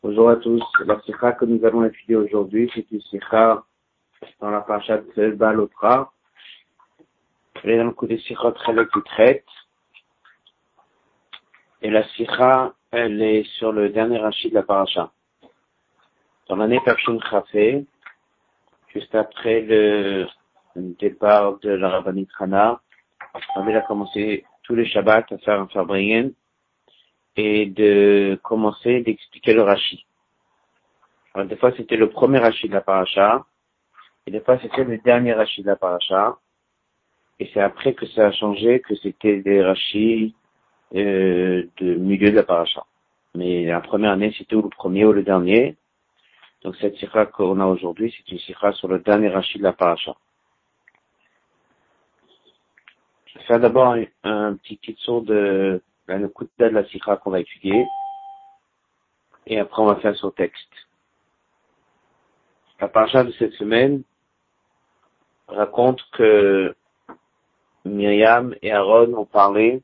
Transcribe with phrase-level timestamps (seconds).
[0.00, 0.62] Bonjour à tous.
[0.84, 3.64] La sikha que nous allons étudier aujourd'hui, c'est une sikha
[4.40, 6.12] dans la parasha de Balotra.
[7.64, 9.44] Elle est dans le coup des sikhot qui traite.
[11.82, 15.10] Et la sikha, elle est sur le dernier rachid de la paracha.
[16.48, 17.84] Dans l'année Pershun Khafé,
[18.94, 20.28] juste après le
[20.76, 22.80] départ de la rabbinite Hana,
[23.56, 26.30] on a commencé tous les Shabbats à faire un Fabrien
[27.38, 30.04] et de commencer d'expliquer le Rashi.
[31.34, 33.46] Alors, des fois, c'était le premier Rashi de la paracha,
[34.26, 36.36] et des fois, c'était le dernier Rashi de la paracha,
[37.38, 40.34] et c'est après que ça a changé, que c'était des Rashis
[40.96, 42.84] euh, de milieu de la paracha.
[43.36, 45.76] Mais la première année, c'était ou le premier ou le dernier.
[46.62, 49.72] Donc cette sikha qu'on a aujourd'hui, c'est une sikha sur le dernier Rashi de la
[49.72, 50.16] paracha.
[53.26, 57.30] Je vais faire d'abord un, un, petit titre de la Nekuta de la sikha qu'on
[57.30, 57.86] va étudier.
[59.46, 60.72] Et après, on va faire son texte.
[62.80, 64.02] La paracha de cette semaine
[65.46, 66.74] raconte que
[67.84, 69.82] Myriam et Aaron ont parlé.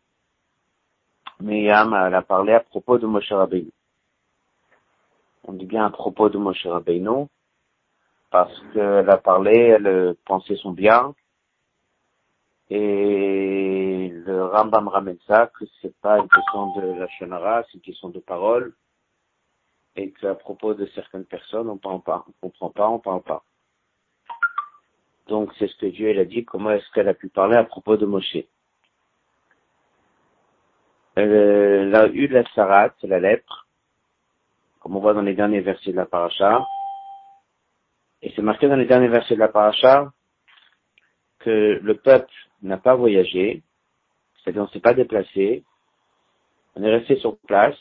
[1.40, 3.70] Myriam, elle a parlé à propos de Moshe Rabbeinu.
[5.44, 7.26] On dit bien à propos de Moshe Rabbeinu,
[8.30, 11.14] parce qu'elle a parlé, elle pensait son bien,
[12.70, 17.80] et le Rambam ramène ça, que c'est pas une question de la Shonara, c'est une
[17.80, 18.72] question de parole,
[19.96, 23.42] et qu'à propos de certaines personnes, on parle pas, on comprend pas, on parle pas.
[25.26, 27.64] Donc c'est ce que Dieu elle a dit, comment est-ce qu'elle a pu parler à
[27.64, 28.36] propos de Moshe.
[31.16, 33.66] Elle a eu la sarat, la lèpre,
[34.78, 36.64] comme on voit dans les derniers versets de la paracha.
[38.22, 40.12] Et c'est marqué dans les derniers versets de la paracha
[41.40, 43.62] que le peuple n'a pas voyagé,
[44.44, 45.64] c'est-à-dire on ne s'est pas déplacé,
[46.76, 47.78] on est resté sur place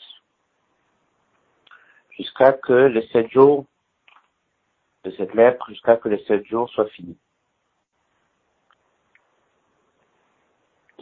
[2.16, 3.66] jusqu'à que les sept jours
[5.04, 7.18] de cette lèpre, jusqu'à que les sept jours soient finis.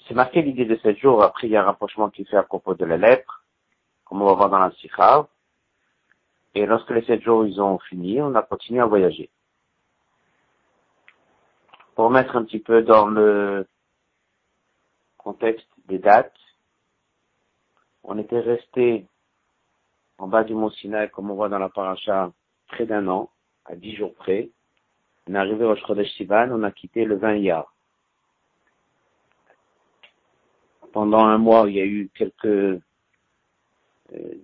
[0.09, 2.43] C'est marqué l'idée de sept jours, après il y a un rapprochement qui fait à
[2.43, 3.45] propos de la lèpre,
[4.05, 5.29] comme on va voir dans la sikha.
[6.55, 9.31] Et lorsque les sept jours ils ont fini, on a continué à voyager.
[11.95, 13.67] Pour mettre un petit peu dans le
[15.23, 16.37] contexte des dates,
[18.05, 19.07] on était resté
[20.19, 22.33] en bas du mont Sinaï, comme on voit dans la paracha,
[22.69, 23.31] près d'un an,
[23.65, 24.51] à dix jours près.
[25.27, 27.73] On est arrivé au Shchodesh Sivan, on a quitté le 20 Iyar.
[30.93, 32.81] Pendant un mois, il y a eu quelques euh,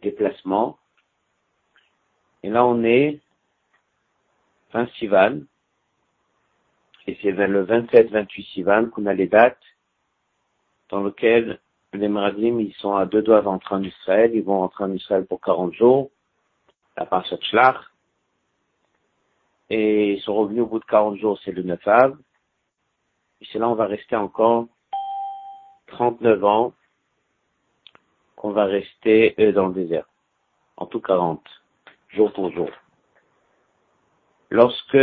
[0.03, 0.78] déplacements.
[2.43, 3.21] Et là, on est
[4.71, 5.41] fin Sivan.
[7.06, 9.59] Et c'est vers le 27-28 Sivan qu'on a les dates
[10.91, 11.60] dans lesquelles
[11.93, 14.32] les Maradim, ils sont à deux doigts d'entrer en Israël.
[14.34, 16.10] Ils vont rentrer en Israël pour 40 jours.
[16.97, 17.81] La parashat.
[19.71, 22.19] Et ils sont revenus au bout de 40 jours, c'est le 9 av.
[23.41, 24.66] Et c'est là on va rester encore
[25.88, 26.72] 39 ans
[28.37, 30.06] qu'on va rester euh, dans le désert.
[30.76, 31.43] En tout 40,
[32.09, 32.70] jour pour jour.
[34.50, 34.99] Lorsque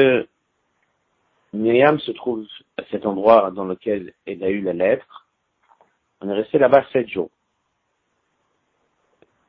[1.53, 2.45] Myriam se trouve
[2.77, 5.24] à cet endroit dans lequel elle a eu la lettre,
[6.21, 7.29] on est resté là-bas sept jours.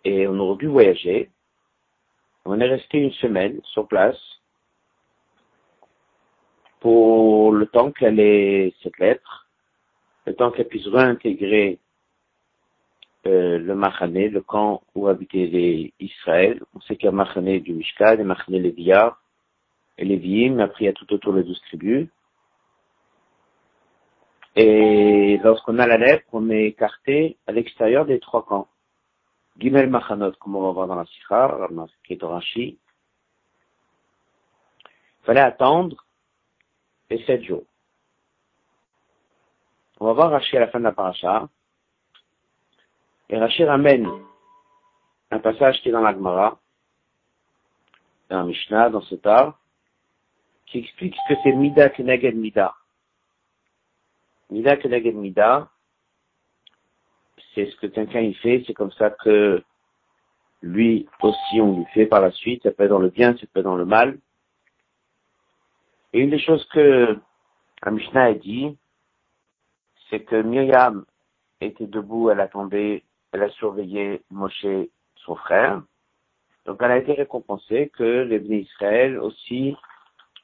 [0.05, 1.31] Et on aurait dû voyager.
[2.45, 4.19] On est resté une semaine sur place
[6.81, 9.49] pour le temps qu'elle ait cette lettre,
[10.27, 11.79] le temps qu'elle puisse réintégrer
[13.27, 16.63] euh, le Machané, le camp où habitaient les Israël.
[16.75, 19.21] On sait qu'il y a Machané du Mishkan, des Machané Léviar
[19.99, 22.09] et Léviim, après il y a tout autour les douze tribus.
[24.59, 28.69] Et lorsqu'on a la lettre, on est écarté à l'extérieur des trois camps.
[29.59, 31.69] Gimel Machanot, comme on va voir dans la Sikha,
[32.05, 32.79] qui est au Rashi.
[35.21, 36.03] Il fallait attendre
[37.11, 37.65] les sept jours.
[40.01, 41.49] On va voir Rashi à la fin de la paracha.
[43.29, 44.09] Et Rashi ramène
[45.31, 46.59] un passage qui est dans la Gemara,
[48.31, 49.17] dans la Mishnah, dans ce
[50.67, 52.75] qui explique ce que c'est Mida Keneged Mida.
[54.51, 55.69] Mida Keneged Mida,
[57.55, 59.63] c'est ce que quelqu'un y fait, c'est comme ça que
[60.63, 63.47] lui aussi on lui fait par la suite, ça peut être dans le bien, ça
[63.53, 64.19] peut être dans le mal.
[66.13, 67.19] Et une des choses que
[67.85, 68.77] la Mishnah a dit,
[70.09, 71.05] c'est que Myriam
[71.61, 73.03] était debout, elle attendait,
[73.33, 74.67] elle a surveillé Moshe,
[75.17, 75.83] son frère.
[76.65, 79.77] Donc elle a été récompensée que les bénis Israël aussi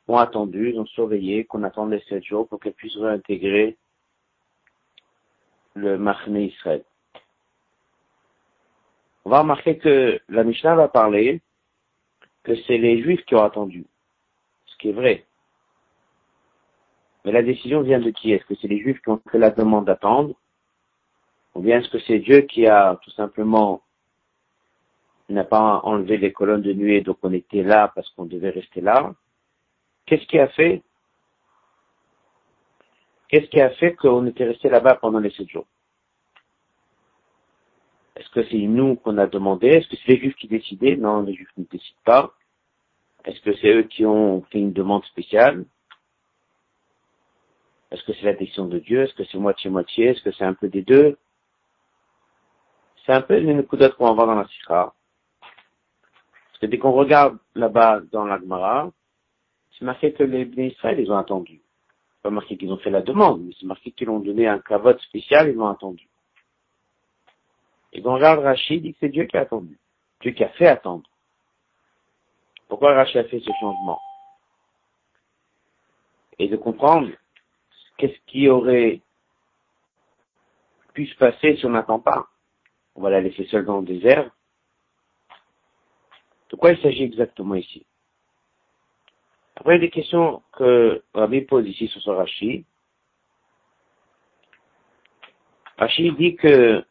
[0.08, 3.76] ont attendu, ont surveillé, qu'on attende les sept jours pour qu'elle puisse réintégrer
[5.74, 6.84] le Machné Israël.
[9.24, 11.40] On va remarquer que la Mishnah va parler
[12.42, 13.86] que c'est les Juifs qui ont attendu,
[14.66, 15.24] ce qui est vrai.
[17.24, 18.32] Mais la décision vient de qui?
[18.32, 20.34] Est-ce que c'est les Juifs qui ont fait la demande d'attendre?
[21.54, 23.82] Ou bien est-ce que c'est Dieu qui a tout simplement
[25.28, 28.80] n'a pas enlevé les colonnes de nuée, donc on était là parce qu'on devait rester
[28.80, 29.14] là?
[30.06, 30.82] Qu'est-ce qui a fait
[33.32, 35.66] Qu'est-ce qui a fait qu'on était resté là-bas pendant les sept jours?
[38.14, 39.68] Est-ce que c'est nous qu'on a demandé?
[39.68, 40.96] Est-ce que c'est les Juifs qui décidaient?
[40.96, 42.34] Non, les Juifs ne décident pas.
[43.24, 45.64] Est-ce que c'est eux qui ont fait une demande spéciale?
[47.90, 49.04] Est-ce que c'est la décision de Dieu?
[49.04, 50.08] Est-ce que c'est moitié-moitié?
[50.08, 51.16] Est-ce que c'est un peu des deux?
[53.06, 54.92] C'est un peu une coup qu'on va voir dans la Sikha.
[55.40, 58.90] Parce que dès qu'on regarde là-bas dans l'Agmara,
[59.78, 61.61] c'est marqué que les Israël, ils ont attendu.
[62.22, 65.00] Pas marqué qu'ils ont fait la demande, mais c'est marqué qu'ils ont donné un cavote
[65.00, 66.08] spécial, ils ont attendu.
[67.92, 69.78] Et on regarde Rachid, dit que c'est Dieu qui a attendu.
[70.20, 71.08] Dieu qui a fait attendre.
[72.68, 74.00] Pourquoi Rachid a fait ce changement?
[76.38, 77.10] Et de comprendre
[77.98, 79.00] qu'est-ce qui aurait
[80.94, 82.28] pu se passer si on n'attend pas.
[82.94, 84.30] On va la laisser seule dans le désert.
[86.50, 87.84] De quoi il s'agit exactement ici?
[89.62, 92.64] Après, des questions que Rabbi pose ici ce Rachid.
[95.78, 96.84] Rachid dit que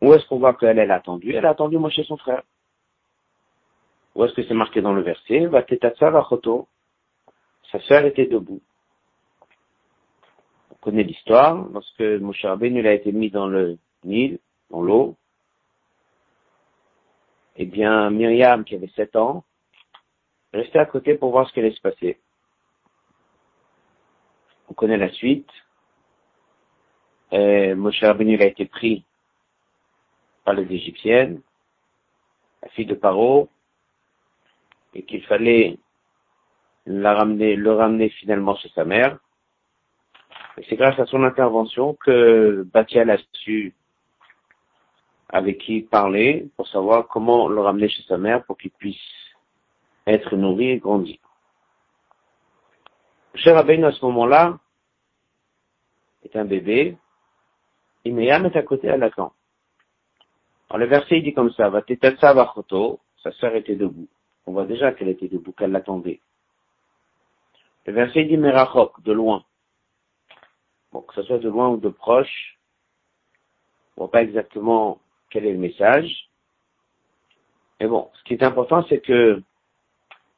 [0.00, 2.42] où est-ce qu'on voit qu'elle a attendu Elle a attendu moi chez son frère.
[4.16, 5.48] Où est-ce que c'est marqué dans le verset?
[7.70, 8.60] Sa sœur était debout.
[10.72, 11.64] On connaît l'histoire.
[11.72, 14.40] Lorsque Moshe Rabbeinu a été mis dans le Nil,
[14.70, 15.14] dans l'eau,
[17.54, 19.44] eh bien, Myriam, qui avait sept ans,
[20.52, 22.18] restait à côté pour voir ce qui allait se passer.
[24.68, 25.50] On connaît la suite.
[27.32, 29.04] Moshe Rabbeinu a été pris
[30.44, 31.40] par les Égyptiennes,
[32.62, 33.48] la fille de Paro,
[34.94, 35.78] et qu'il fallait
[36.86, 39.18] la ramener, le ramener finalement chez sa mère.
[40.56, 43.74] Et c'est grâce à son intervention que Batial a su
[45.28, 48.96] avec qui parler pour savoir comment le ramener chez sa mère pour qu'il puisse
[50.06, 51.18] être nourri et grandir.
[53.34, 54.58] Cher Abel, à ce moment-là,
[56.24, 56.96] est un bébé,
[58.04, 59.32] et Myriam est à côté, à l'attend.
[60.68, 61.82] Alors le verset il dit comme ça, va
[63.22, 64.08] sa sœur était debout.
[64.46, 66.20] On voit déjà qu'elle était debout, qu'elle l'attendait.
[67.86, 69.44] Le verset dit Merachok, de loin.
[70.92, 72.58] Bon, que ce soit de loin ou de proche,
[73.96, 75.00] on voit pas exactement
[75.30, 76.28] quel est le message.
[77.80, 79.42] Mais bon, ce qui est important, c'est que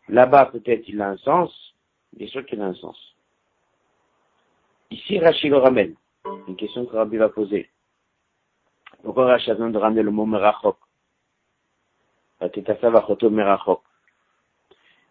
[0.08, 1.74] là-bas, peut-être, il a un sens,
[2.12, 2.96] bien sûr qu'il a un sens.
[4.90, 5.94] Ici, Rachid le ramène.
[6.46, 7.70] Une question que Rabbi va poser.
[9.02, 10.76] Pourquoi Rachid besoin de ramener le mot Merachok?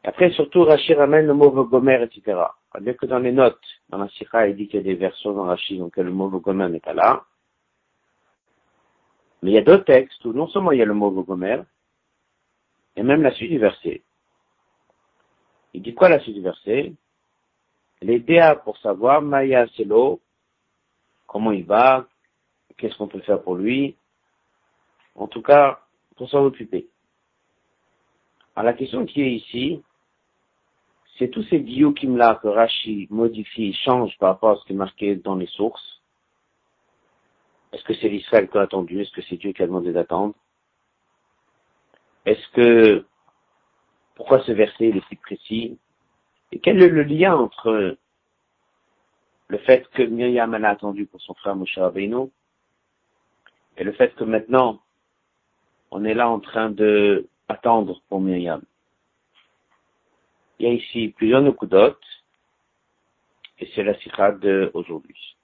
[0.03, 2.41] Après, surtout, Rachid ramène le mot Vogomer, etc.
[2.79, 3.59] Bien que dans les notes,
[3.89, 6.29] dans la Sikha, il dit qu'il y a des versions dans Rachid, donc le mot
[6.29, 7.23] Vogomer n'est pas là.
[9.41, 11.61] Mais il y a d'autres textes où non seulement il y a le mot Vogomer,
[12.95, 14.03] et même la suite du verset.
[15.77, 16.91] Il dit quoi la suite du verset?
[18.01, 20.19] Les DA pour savoir Maya Selo,
[21.27, 22.07] comment il va,
[22.77, 23.95] qu'est-ce qu'on peut faire pour lui,
[25.13, 25.79] en tout cas,
[26.15, 26.87] pour s'en occuper.
[28.55, 29.83] Alors la question qui est ici,
[31.19, 35.15] c'est tous ces diukim-là que Rashi modifie, change par rapport à ce qui est marqué
[35.17, 36.01] dans les sources.
[37.71, 38.99] Est-ce que c'est l'Israël qui a attendu?
[38.99, 40.33] Est-ce que c'est Dieu qui a demandé d'attendre?
[42.25, 43.05] Est-ce que,
[44.17, 45.77] pourquoi ce verset est si précis?
[46.51, 47.97] Et quel est le lien entre
[49.47, 52.29] le fait que Myriam a attendu pour son frère Moshe Rabbeinu
[53.77, 54.81] et le fait que maintenant,
[55.91, 58.63] on est là en train de attendre pour Myriam?
[60.57, 61.95] Il y a ici plusieurs Nukudot,
[63.59, 65.37] et c'est la sikha d'aujourd'hui.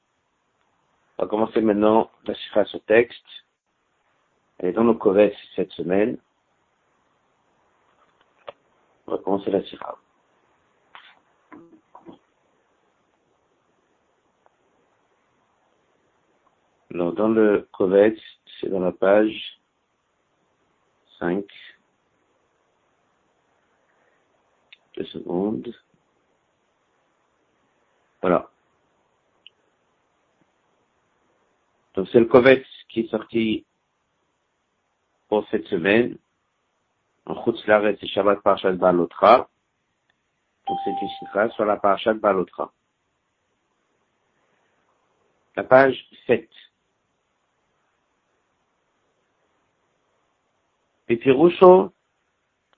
[1.17, 3.23] On va commencer maintenant la sikha sur texte.
[4.57, 6.17] Elle est dans nos Koves cette semaine.
[9.07, 9.95] On va commencer la sikha.
[16.93, 18.19] Alors, dans le Kovetz,
[18.59, 19.59] c'est dans la page
[21.19, 21.43] 5.
[24.95, 25.73] Deux secondes.
[28.21, 28.49] Voilà.
[31.95, 33.65] Donc c'est le Kovetz qui est sorti
[35.27, 36.17] pour cette semaine.
[37.25, 39.49] En Chutzlaret, c'est Shabbat Parashat Balotra.
[40.67, 42.71] Donc c'est une sur la Parashat Balotra.
[45.55, 46.49] La page 7.
[51.09, 51.93] Et Pirusho,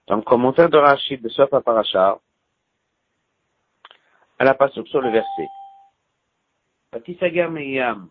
[0.07, 2.19] Dans le commentaire de Rachid de Sofa Parashar,
[4.37, 5.47] à la passage sur le verset.
[7.49, 8.09] Meyam,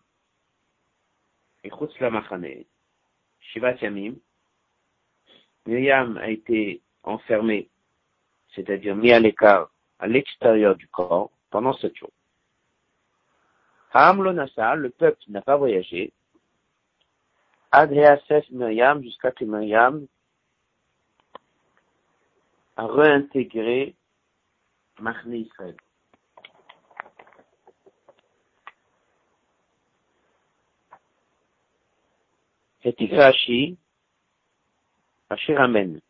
[1.63, 2.65] Echutz Lamachane,
[3.41, 4.17] Shivat Yamim,
[5.67, 7.69] Myriam a été enfermée,
[8.55, 12.13] c'est-à-dire mis à l'écart, à l'extérieur du corps, pendant sept jours.
[13.93, 16.13] Hamlonasa, le peuple n'a pas voyagé,
[17.71, 20.07] Adreases Myriam, jusqu'à que Myriam
[22.77, 23.95] a réintégré
[25.01, 25.77] Machne Israël.
[32.85, 32.93] Et
[35.35, 36.01] Rashi, Rashi ramène.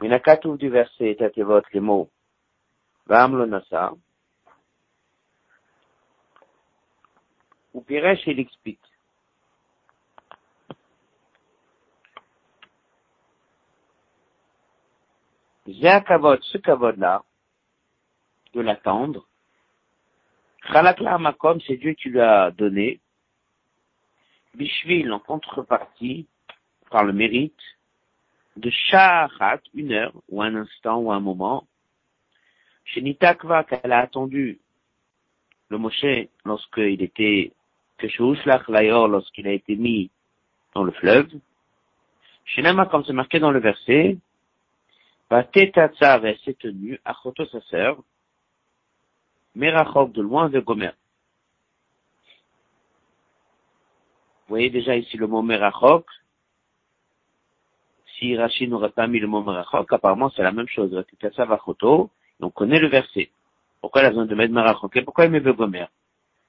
[0.00, 2.10] Minakatouv du verset Tatevot les mots
[3.06, 3.92] Vam lo nasa.
[7.74, 8.80] Ou Piresh, il explique.
[16.06, 17.24] Kavod, ce kavod-là,
[18.52, 19.26] de l'attendre.
[20.72, 23.00] Chalakla makom, c'est Dieu qui lui a donné.
[24.54, 26.28] Bishvil, en contrepartie,
[26.94, 27.60] par le mérite,
[28.56, 31.66] de Shahat, une heure, ou un instant, ou un moment,
[32.84, 34.60] chez Nitakva, qu'elle a attendu
[35.70, 37.50] le Moshe lorsqu'il était,
[37.98, 38.06] que
[39.08, 40.08] lorsqu'il a été mis
[40.72, 41.28] dans le fleuve,
[42.44, 44.16] chez Nama, comme c'est marqué dans le verset,
[45.28, 47.98] Vatetatzav, elle s'est tenue, Achoto, sa sœur,
[49.56, 50.92] Merachok, de loin de Gomer.
[54.46, 56.06] Vous voyez déjà ici le mot Merachok.
[58.36, 61.04] Rachid n'aurait pas mis le mot Merachok, apparemment c'est la même chose.
[62.40, 63.30] On connaît le verset.
[63.80, 65.86] Pourquoi il a besoin de mettre Merachok et pourquoi il met Gomer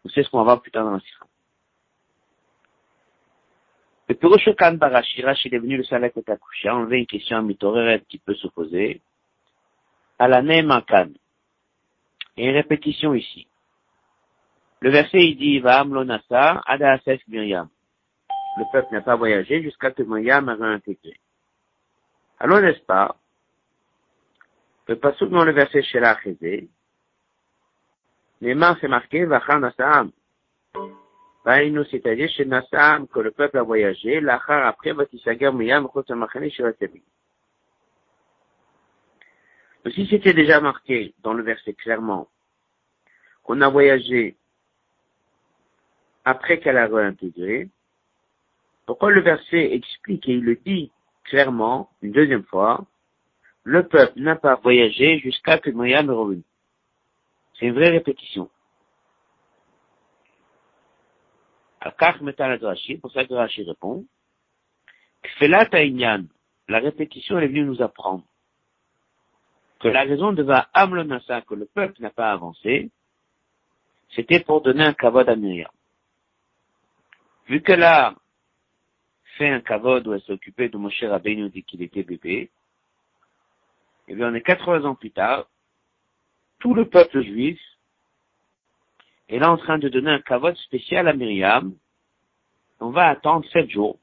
[0.04, 1.26] Vous savez ce qu'on va voir plus tard dans la sira.
[4.08, 8.00] Le Purushokan Barashi, Rachid est venu le Salak et accouché, a enlevé une question à
[8.00, 9.02] qui peut se poser.
[10.20, 11.10] À la Neymakan.
[12.38, 13.48] Et une répétition ici.
[14.82, 17.70] Le verset, il dit, Va amlonasa, ada Miriam
[18.56, 21.20] le peuple n'a pas voyagé jusqu'à que Myriam a réintégré.
[22.40, 23.16] Alors, n'est-ce pas,
[24.88, 26.70] le passage dans le verset Shela Chezé,
[28.42, 30.12] les mains c'est marqué Vachar Nassam.
[31.46, 37.04] Vaïnou, c'est-à-dire chez Nassam, que le peuple a voyagé, l'achar après Vatisagar Myriam Chotamachane Shiratebi.
[39.94, 42.28] Si c'était déjà marqué dans le verset clairement
[43.44, 44.36] qu'on a voyagé
[46.26, 47.70] après qu'elle a réintégré,
[48.88, 50.92] pourquoi le verset explique et il le dit
[51.26, 52.86] clairement, une deuxième fois,
[53.64, 56.44] le peuple n'a pas voyagé jusqu'à que Myriam est revenu.
[57.54, 58.50] C'est une vraie répétition.
[62.98, 64.06] pour ça que Rashi répond,
[66.68, 68.24] la répétition est venue nous apprendre
[69.80, 72.90] que la raison de Va Amlonasa que le peuple n'a pas avancé,
[74.16, 75.72] c'était pour donner un kavod à.
[77.48, 78.16] Vu que là,
[79.38, 82.50] fait un kavod où elle s'occupait de Moshe Rabbeinu dès qu'il était bébé.
[84.08, 85.48] Et bien, on est 80 ans plus tard,
[86.60, 87.60] tout le peuple juif
[89.30, 91.76] est là en train de donner un kavod spécial à Myriam.
[92.80, 93.98] On va attendre sept jours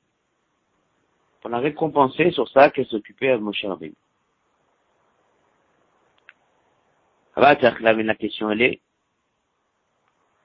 [1.41, 3.95] pour la récompenser sur ça qu'elle s'occupait de Moshe Rabbeinu.
[7.35, 8.81] Ah bah, la question elle est,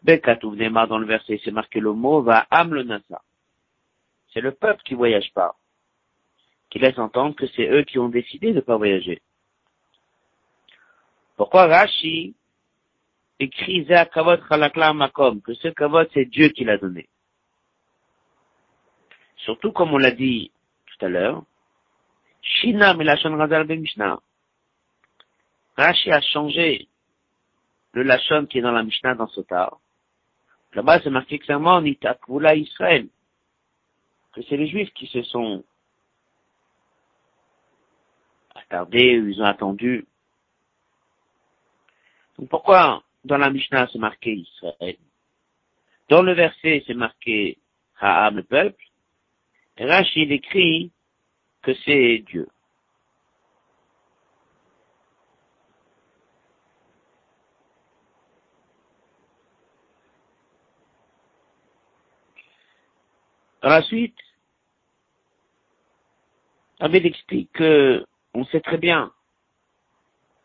[0.04, 3.22] Bekatou dans le verset, c'est marqué le mot, va am le nasa.
[4.34, 5.56] C'est le peuple qui voyage pas,
[6.70, 9.22] qui laisse entendre que c'est eux qui ont décidé de ne pas voyager.
[11.36, 12.36] Pourquoi Rashi
[13.40, 14.42] écrit Kavod
[14.96, 17.08] Makom, que ce Kavod c'est Dieu qui l'a donné.
[19.38, 20.52] Surtout comme on l'a dit
[20.88, 21.44] tout à l'heure,
[22.42, 24.20] Shina Milashon Razal Ben Mishnah.
[25.78, 26.88] Rashi a changé
[27.94, 29.80] le Lachon qui est dans la Mishnah dans Sotar.
[30.74, 33.08] Là-bas, c'est marqué clairement Nitakvula Israël
[34.44, 35.64] c'est les Juifs qui se sont
[38.56, 40.06] attardés, ils ont attendu.
[42.38, 44.98] Donc pourquoi dans la Mishnah c'est marqué Israël?
[46.10, 47.58] Dans le verset c'est marqué
[48.00, 48.84] Ha'am le peuple,
[49.80, 50.92] Rachid écrit
[51.62, 52.48] que c'est Dieu.
[63.62, 63.82] Dans
[66.80, 69.12] Abed explique que on sait très bien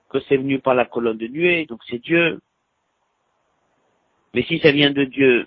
[0.09, 2.41] que c'est venu par la colonne de nuée, donc c'est Dieu.
[4.35, 5.47] Mais si ça vient de Dieu,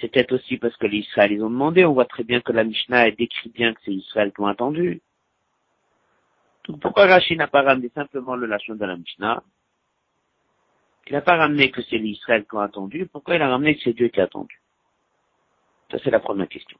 [0.00, 1.84] c'est peut-être aussi parce que les Israël ils ont demandé.
[1.84, 5.02] On voit très bien que la Mishnah décrit bien que c'est Israël qui ont attendu.
[6.68, 9.42] Donc pourquoi Rachid n'a pas ramené simplement le Lachon de la Mishnah?
[11.08, 13.06] Il n'a pas ramené que c'est l'Israël qui a attendu.
[13.06, 14.60] Pourquoi il a ramené que c'est Dieu qui a attendu?
[15.90, 16.78] Ça c'est la première question.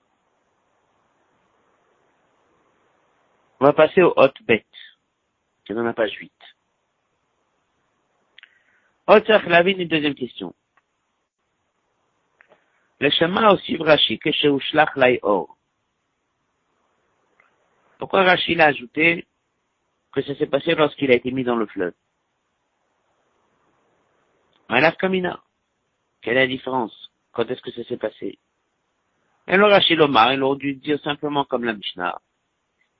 [3.63, 4.67] On va passer au hot bet,
[5.65, 6.33] qui est dans la page 8.
[9.07, 10.53] Hot Lavin, une deuxième question.
[12.99, 14.91] Le chemin aussi Rashi, que chez Ushlach
[15.23, 15.57] Or.
[18.01, 19.29] Pourquoi Rachid a ajouté
[20.11, 21.95] que ça s'est passé lorsqu'il a été mis dans le fleuve?
[24.71, 25.41] Malaf Kamina.
[26.21, 27.13] Quelle est la différence?
[27.31, 28.41] Quand est-ce que ça s'est passé?
[29.47, 32.21] Et le Rachid Omar, il aurait dû dire simplement comme la Mishnah.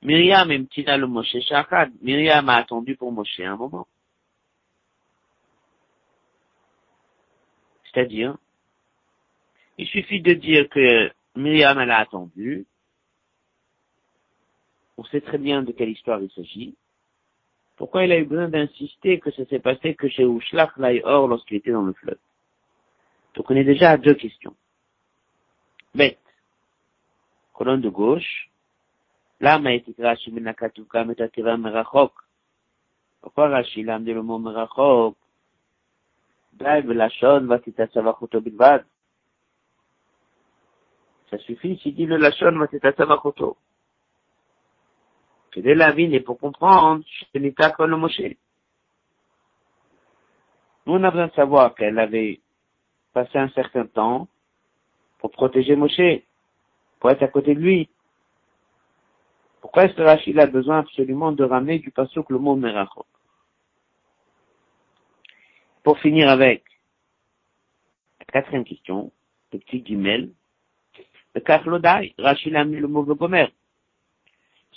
[0.03, 1.91] Myriam et Mtina le Moshe Shachad.
[2.01, 3.87] Myriam a attendu pour Moshe un moment.
[7.85, 8.37] C'est-à-dire,
[9.77, 12.65] il suffit de dire que Myriam elle a attendu,
[14.97, 16.75] on sait très bien de quelle histoire il s'agit.
[17.77, 21.57] Pourquoi il a eu besoin d'insister que ça s'est passé que chez Ushlach Or lorsqu'il
[21.57, 22.19] était dans le fleuve?
[23.35, 24.55] Donc on est déjà à deux questions.
[25.95, 26.19] Bête.
[27.53, 28.49] Colonne de gauche.
[29.43, 29.59] La
[37.09, 38.85] shon va titatsavachoto bilvad.
[41.29, 43.57] Ça suffit s'il dit le lachon va titatsavachoto
[45.53, 47.03] que dès la vie et pour comprendre,
[47.77, 48.21] comme le Moshe.
[50.85, 52.41] Nous, on a besoin de savoir qu'elle avait
[53.13, 54.27] passé un certain temps
[55.19, 56.23] pour protéger Moshe,
[56.99, 57.89] pour être à côté de lui.
[59.63, 63.05] Pourquoi est-ce que Rachid a besoin absolument de ramener du que le mot Merachot
[65.83, 66.65] Pour finir avec
[68.19, 69.13] la quatrième question,
[69.53, 70.31] le petit guimel,
[71.33, 73.53] le Kachlodai, Rachid a mis le mot Gomer.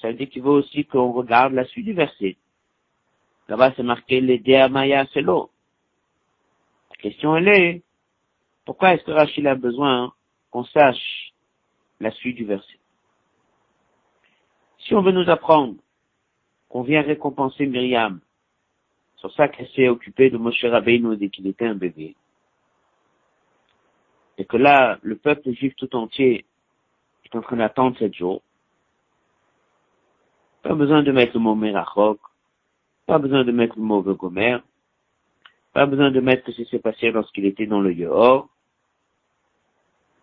[0.00, 2.36] Ça veut dire qu'il veut aussi qu'on regarde la suite du verset.
[3.48, 5.50] Là-bas, c'est marqué les Maya Selo.
[6.90, 7.82] La question, elle est,
[8.64, 10.14] pourquoi est-ce que Rachid a besoin
[10.52, 11.32] qu'on sache
[11.98, 12.78] la suite du verset?
[14.86, 15.74] Si on veut nous apprendre
[16.68, 18.20] qu'on vient récompenser Myriam
[19.16, 22.14] sur ça qu'elle s'est occupée de Moshe Rabbeinu dès qu'il était un bébé,
[24.38, 26.44] et que là, le peuple juif tout entier
[27.24, 28.42] est en train d'attendre sept jours,
[30.66, 32.18] pas besoin de mettre le mot Merachok.
[33.06, 34.58] Pas besoin de mettre le mot Gomer.
[35.72, 38.48] Pas besoin de mettre ce qui s'est passé lorsqu'il était dans le Yohor.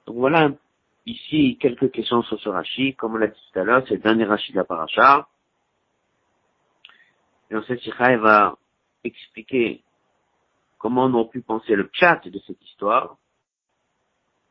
[0.06, 0.52] Donc voilà
[1.06, 2.96] ici quelques questions sur ce Rashi.
[2.96, 5.28] Comme on l'a dit tout à l'heure, c'est le dernier Rashi de la paracha.
[7.50, 8.58] Et dans cette sikha, va
[9.04, 9.82] expliquer
[10.78, 13.18] comment on a pu penser le chat de cette histoire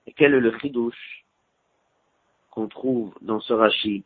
[0.07, 1.25] et quel est le chidouche
[2.51, 4.05] qu'on trouve dans ce Rashi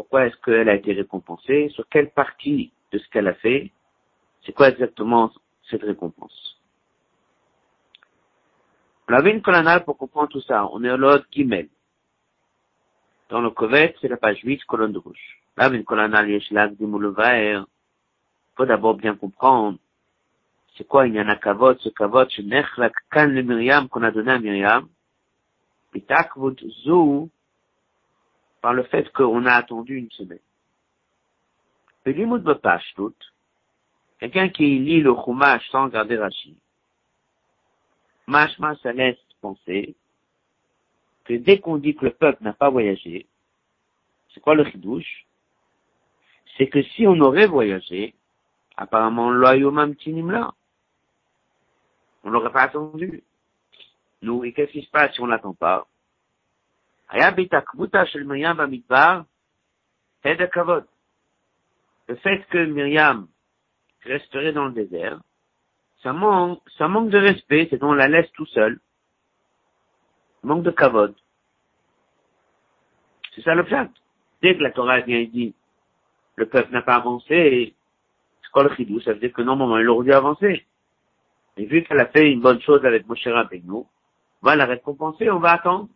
[0.00, 3.70] pourquoi est-ce qu'elle a été récompensée, sur quelle partie de ce qu'elle a fait,
[4.46, 5.30] c'est quoi exactement
[5.68, 6.58] cette récompense?
[9.10, 10.68] On avait une colonne pour comprendre tout ça.
[10.70, 11.68] On est au lot Gimel.
[13.28, 15.40] Dans le Kovet, c'est la page 8, colonne gauche.
[15.56, 17.64] Là, une colonne Yeshlag Il
[18.54, 19.78] faut d'abord bien comprendre
[20.76, 24.12] c'est quoi il y en a kavot, ce kavot, Nechlak kan le Myriam qu'on a
[24.12, 24.88] donné à Myriam.
[25.92, 27.28] Pitakvut zou
[28.62, 30.38] par le fait qu'on a attendu une semaine.
[32.06, 33.14] Le tout,
[34.20, 36.56] quelqu'un qui lit le Chumash sans regarder Rashi,
[38.30, 39.96] Mashma, ça laisse penser
[41.24, 43.26] que dès qu'on dit que le peuple n'a pas voyagé,
[44.32, 45.26] c'est quoi le chidouche?
[46.56, 48.14] C'est que si on aurait voyagé,
[48.76, 49.96] apparemment, l'oyomam
[50.30, 50.54] là,
[52.22, 53.24] on n'aurait pas attendu.
[54.22, 55.88] Nous, et qu'est-ce qui se passe si on l'attend pas?
[62.08, 63.26] Le fait que Myriam
[64.02, 65.20] resterait dans le désert,
[66.02, 68.80] ça manque, ça manque de respect, c'est qu'on la laisse tout seul.
[70.42, 71.14] Manque de kavod.
[73.34, 73.64] C'est ça le.
[74.42, 75.54] Dès que la Torah vient et dit,
[76.36, 77.74] le peuple n'a pas avancé,
[78.42, 79.00] c'est quoi le chidou?
[79.00, 80.66] Ça veut dire que normalement, il aurait dû avancer.
[81.56, 83.86] Et vu qu'elle a fait une bonne chose avec Moshe Rabbeinu, on
[84.42, 85.88] va la récompenser, on va attendre.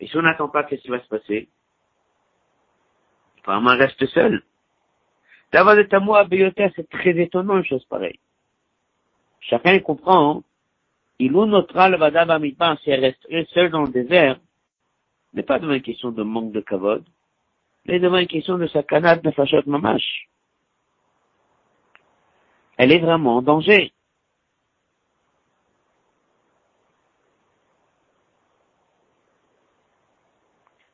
[0.00, 1.48] Et si on n'attend pas, qu'est-ce qui va se passer?
[3.38, 4.42] Apparemment, reste seul.
[5.52, 6.28] D'avoir des tamois à
[6.74, 8.18] c'est très étonnant une chose pareille.
[9.43, 10.43] Chacun comprend, hein.
[11.19, 14.39] il nous notera le vadab amidban si elle resterait seule dans le désert,
[15.33, 17.03] n'est pas devant une question de manque de kavod,
[17.85, 20.27] mais devant une question de sa canade de fachot mamash.
[22.77, 23.91] Elle est vraiment en danger.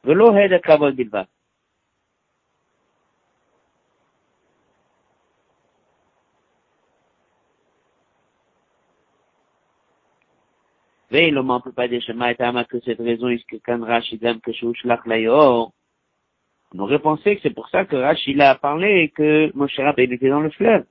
[0.05, 1.23] ולא הד הכבוד בלבד.
[11.10, 13.82] Veille, le peut pas des schémas et que cette raison est que quand
[14.22, 15.72] aime que Layor,
[16.72, 20.14] on aurait pensé que c'est pour ça que Rachid a parlé et que Moshe Rabbeinu
[20.14, 20.84] était dans le fleuve.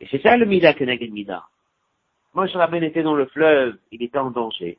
[0.00, 1.44] Et c'est ça le Mida Keneged Mida.
[2.34, 4.78] Moshe Rabbeinu était dans le fleuve, il était en danger.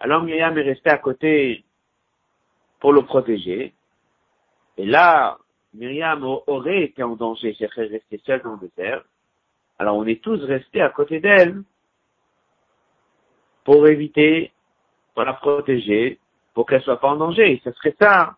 [0.00, 1.64] Alors Myriam est resté à côté
[2.80, 3.72] pour le protéger.
[4.78, 5.38] Et là,
[5.74, 9.04] Myriam aurait été en danger, c'est resté seule dans le désert.
[9.78, 11.62] Alors on est tous restés à côté d'elle
[13.63, 14.51] pour éviter,
[15.13, 16.19] pour la protéger,
[16.53, 17.61] pour qu'elle soit pas en danger.
[17.63, 18.35] Ce serait ça,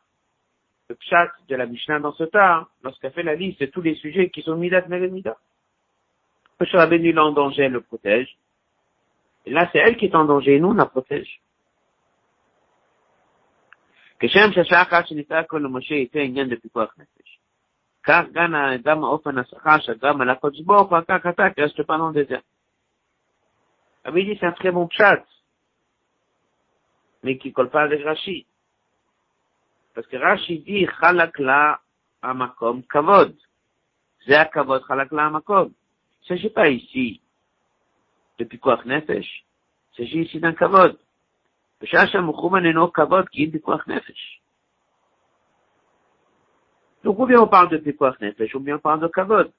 [0.90, 3.96] le chat de la Mishnah dans ce tas, lorsqu'elle fait la liste de tous les
[3.96, 5.38] sujets qui sont Midat Neged Midat.
[6.60, 8.38] Le Rabbeinu en danger, elle le protège.
[9.46, 11.40] Et là, c'est elle qui est en danger, et nous, on la protège.
[14.20, 17.40] כשם שהשעה אחת שניתנה כל למשה הייתה עניין בפיקוח נפש.
[18.04, 18.24] כך
[18.84, 22.36] גם האופן השכר שגם על הקודש ברוך הוא, כך אתה כרס שפנו דזה.
[22.36, 22.53] רבי
[24.05, 25.25] Amidi, c'est un très bon chat,
[27.23, 28.47] mais qui colle pas avec Rashi.
[29.95, 31.81] Parce que Rashi dit, Chalakla
[32.23, 33.35] amakom kavod.
[34.27, 35.73] Zéa kavod, Chalakla amakom.
[36.23, 37.21] Il s'agit pas ici
[38.39, 39.45] de pikoach nefesh.
[39.93, 40.99] Il s'agit ici d'un kavod.
[47.03, 49.53] Donc, ou bien on parle de Pekuach Nefesh, ou bien on parle de Kavod.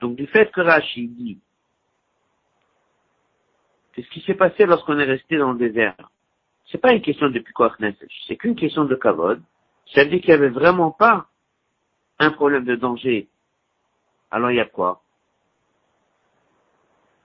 [0.00, 1.40] Donc, du fait que Rashi dit
[3.98, 5.96] c'est ce qui s'est passé lorsqu'on est resté dans le désert.
[6.70, 9.42] C'est pas une question de pikuach nefesh, c'est qu'une question de kavod.
[9.92, 11.26] Ça veut dire qu'il n'y avait vraiment pas
[12.20, 13.28] un problème de danger.
[14.30, 15.02] Alors, il y a quoi?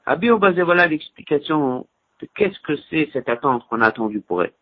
[0.07, 1.87] Abi basé voilà l'explication
[2.35, 4.53] qu'est-ce que c'est cette attente qu'on a attendue pour elle.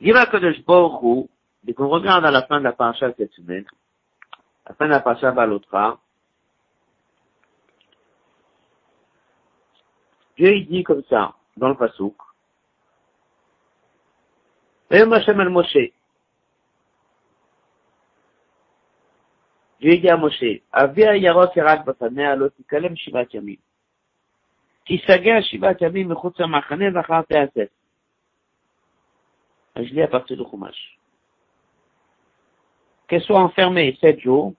[0.00, 1.28] Dira Kadosh Baruch
[1.62, 3.64] dès qu'on regarde à la fin de la paracha cette semaine,
[4.66, 5.98] à la fin de la paracha Balotra,
[10.41, 12.15] Dieu il dit comme ça, dans le pasouk,
[14.89, 15.91] Vayom Hashem al Moshe.
[19.79, 23.59] Dieu dit à Moshe, Avia Yarok Yarak Batanea Lo Tikalem Shivat Yamim.
[24.87, 27.69] תיסגר שבעת ימים מחוץ למחנה ואחר תיאסף.
[29.79, 30.97] Je lis à partir du Chumash.
[33.07, 34.53] Qu'elle soit enfermée sept jours,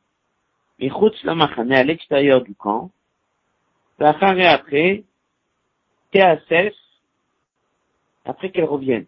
[0.78, 2.90] מחוץ למחנה, à l'extérieur du camp,
[3.98, 5.02] ואחר et après,
[6.13, 6.75] Théasef,
[8.23, 9.07] après qu'elle revienne.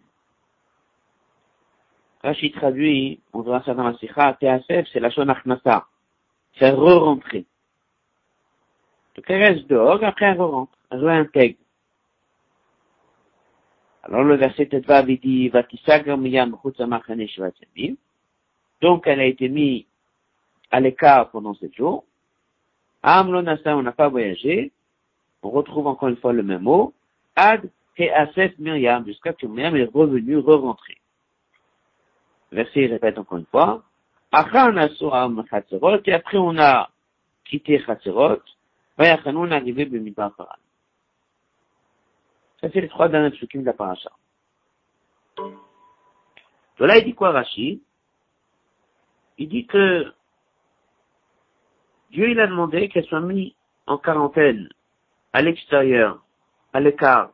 [2.23, 5.85] Rachid traduit, on verra ça dans la Sikha, Théasef, c'est la Shonachnasa,
[6.53, 7.45] faire re-rentrer.
[9.15, 11.59] Donc elle reste dehors, après elle re-rentre, elle réintègre.
[14.01, 15.51] Alors le verset Tetvav, il dit,
[18.81, 19.85] Donc elle a été mise
[20.71, 22.03] à l'écart pendant sept jours.
[23.03, 24.71] Amlonasa, on n'a pas voyagé.
[25.43, 26.94] On retrouve encore une fois le même mot.
[27.35, 30.97] Ad Asef Myriam, jusqu'à que Myriam est revenu, re-rentré.
[32.51, 33.83] Verset répète encore une fois.
[34.33, 34.59] Et après
[36.37, 36.89] on a
[37.45, 38.41] quitté Chatzerot.
[38.97, 40.55] on est arrivé Bemidbar Paran.
[42.61, 44.11] Ça, c'est les trois derniers psukim de la paracha.
[45.37, 45.53] Donc
[46.79, 47.81] là, il dit quoi, Rashi?
[49.37, 50.13] Il dit que
[52.11, 53.53] Dieu, il a demandé qu'elle soit mise
[53.87, 54.69] en quarantaine
[55.33, 56.23] à l'extérieur,
[56.75, 57.31] à l'écart,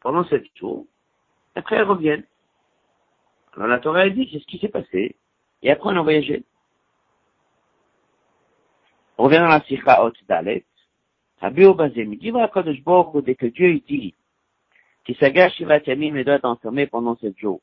[0.00, 0.84] pendant sept jours,
[1.54, 2.22] après elle revienne.
[3.54, 5.16] Alors la Torah, elle dit, c'est ce qui s'est passé,
[5.62, 6.44] et après on a voyagé.
[9.16, 10.66] On revient dans la Sikha Hot Dalet,
[11.40, 12.30] Rabbi Obazem, il dit,
[13.22, 14.14] dès que Dieu, il dit,
[15.06, 17.62] qui s'agage Shivat Yamim et doit être enfermé pendant sept jours.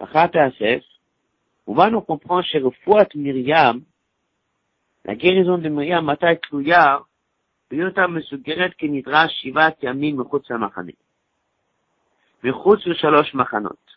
[0.00, 3.82] On va nous comprendre chez le Fouat Myriam,
[5.04, 6.40] la guérison de Myriam, Matai
[7.69, 10.91] Tlouya, בהיותה מסוגרת כנדרש שבעת ימים מחוץ למחנה.
[12.43, 13.93] מחוץ לשלוש מחנות.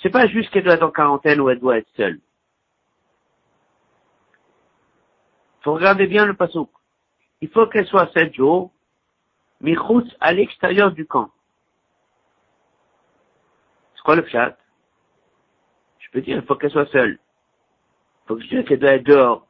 [0.00, 2.20] C'est pas juste qu'elle doit être en quarantaine ou elle doit être seule.
[5.62, 6.70] Faut regarder bien le pasouk.
[7.40, 8.70] Il faut qu'elle soit sept jours
[9.60, 11.30] Michoutz à l'extérieur du camp.
[13.94, 14.58] C'est quoi le pchat
[16.00, 17.18] Je peux dire, il faut qu'elle soit seule.
[17.18, 19.46] Il faut que je dise qu'elle doit être dehors.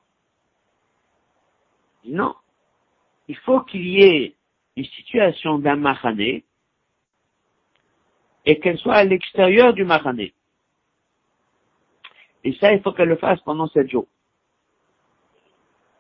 [2.06, 2.36] non.
[3.28, 4.36] Il faut qu'il y ait
[4.76, 6.44] une situation d'un mahané
[8.46, 10.34] et qu'elle soit à l'extérieur du mahané.
[12.44, 14.08] Et ça, il faut qu'elle le fasse pendant sept jours.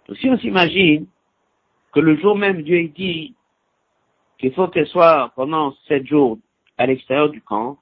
[0.07, 1.05] Donc, si on s'imagine
[1.91, 3.35] que le jour même, Dieu dit,
[4.39, 6.39] qu'il faut qu'elle soit pendant sept jours
[6.77, 7.77] à l'extérieur du camp.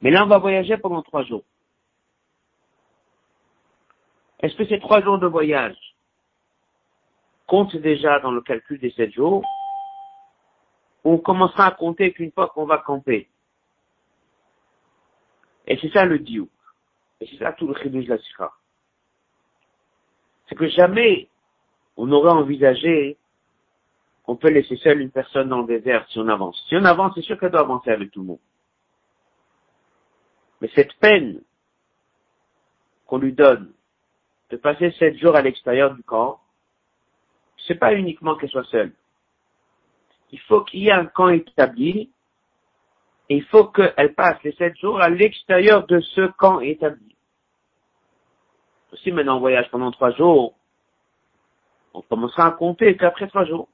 [0.00, 1.42] Mais là, on va voyager pendant trois jours.
[4.40, 5.76] Est-ce que ces trois jours de voyage
[7.46, 9.42] comptent déjà dans le calcul des sept jours
[11.04, 13.28] ou on commencera à compter qu'une fois qu'on va camper?
[15.66, 16.48] Et c'est ça le diou.
[17.20, 18.52] Et c'est ça tout le chidouj la sikha.
[20.48, 21.28] C'est que jamais
[21.96, 23.16] on aurait envisagé
[24.24, 26.62] qu'on peut laisser seule une personne dans le désert si on avance.
[26.68, 28.40] Si on avance, c'est sûr qu'elle doit avancer avec tout le monde.
[30.60, 31.40] Mais cette peine
[33.06, 33.72] qu'on lui donne
[34.50, 36.40] de passer sept jours à l'extérieur du camp,
[37.66, 38.92] c'est pas uniquement qu'elle soit seule.
[40.32, 42.10] Il faut qu'il y ait un camp établi
[43.28, 47.14] et il faut qu'elle passe les sept jours à l'extérieur de ce camp établi.
[49.02, 50.54] Si maintenant on voyage pendant trois jours,
[51.92, 53.68] on commencera à compter qu'après trois jours.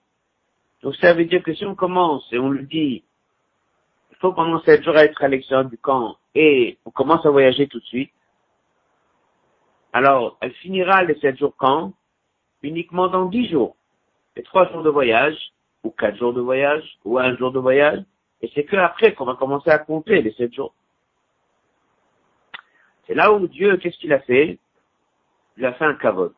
[0.83, 3.05] Donc ça veut dire que si on commence et on lui dit,
[4.11, 7.69] il faut pendant sept jours être à l'extérieur du camp et on commence à voyager
[7.69, 8.13] tout de suite,
[9.93, 11.93] alors elle finira les sept jours quand?
[12.63, 13.77] Uniquement dans dix jours.
[14.37, 15.37] Et trois jours de voyage,
[15.85, 18.03] ou quatre jours de voyage, ou un jour de voyage,
[18.41, 20.75] et c'est que après qu'on va commencer à compter les sept jours.
[23.07, 24.59] C'est là où Dieu, qu'est-ce qu'il a fait?
[25.57, 26.37] Il a fait un cavote.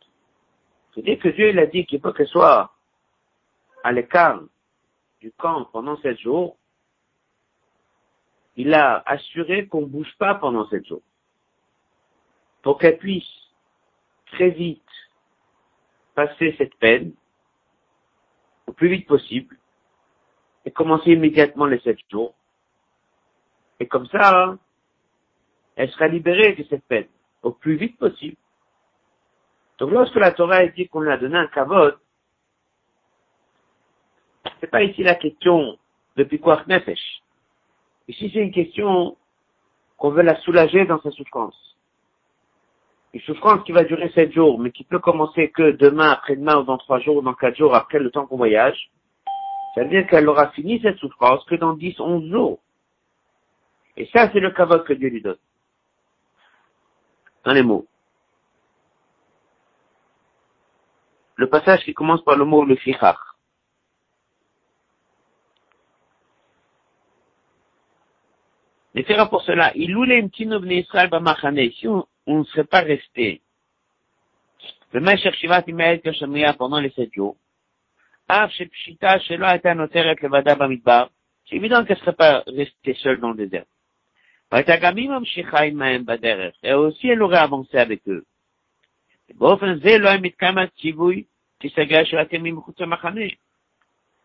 [0.92, 2.72] C'est-à-dire que Dieu, il a dit qu'il faut qu'elle soit
[3.82, 4.40] à l'écart
[5.20, 6.56] du camp pendant sept jours,
[8.56, 11.02] il a assuré qu'on ne bouge pas pendant sept jours.
[12.62, 13.43] Pour qu'elle puisse
[14.34, 14.82] très vite
[16.14, 17.12] passer cette peine,
[18.66, 19.56] au plus vite possible,
[20.64, 22.34] et commencer immédiatement les sept jours.
[23.80, 24.56] Et comme ça,
[25.76, 27.08] elle sera libérée de cette peine,
[27.42, 28.36] au plus vite possible.
[29.78, 31.98] Donc lorsque la Torah dit qu'on lui a donné un kavod,
[34.60, 35.78] c'est pas ici la question
[36.16, 37.22] de Pikuach Nefesh.
[38.06, 39.16] Ici, c'est une question
[39.96, 41.73] qu'on veut la soulager dans sa souffrance.
[43.14, 46.64] Une souffrance qui va durer sept jours, mais qui peut commencer que demain, après-demain, ou
[46.64, 48.90] dans trois jours, ou dans quatre jours, après le temps qu'on voyage.
[49.74, 52.59] Ça veut dire qu'elle aura fini cette souffrance que dans dix, onze jours.
[53.96, 55.38] Et ça, c'est le kavod que Dieu lui donne.
[57.44, 57.87] Dans les mots.
[61.37, 62.77] Le passage qui commence par le mot le.
[68.94, 69.92] Mais c'est pour cela, il
[70.79, 71.11] Israël
[72.26, 73.40] on ne serait pas resté
[74.94, 77.37] le Mesher Shivat Imael Kashamiya pendant les sept jours,
[78.28, 81.10] Av Shepshita Shelo Eta Noteret Levada Bamidbar,
[81.46, 83.64] c'est évident qu'elle ne serait pas restée seule dans le désert.
[84.52, 85.10] Vaitagami
[86.62, 88.24] et aussi elle aurait avancé avec eux.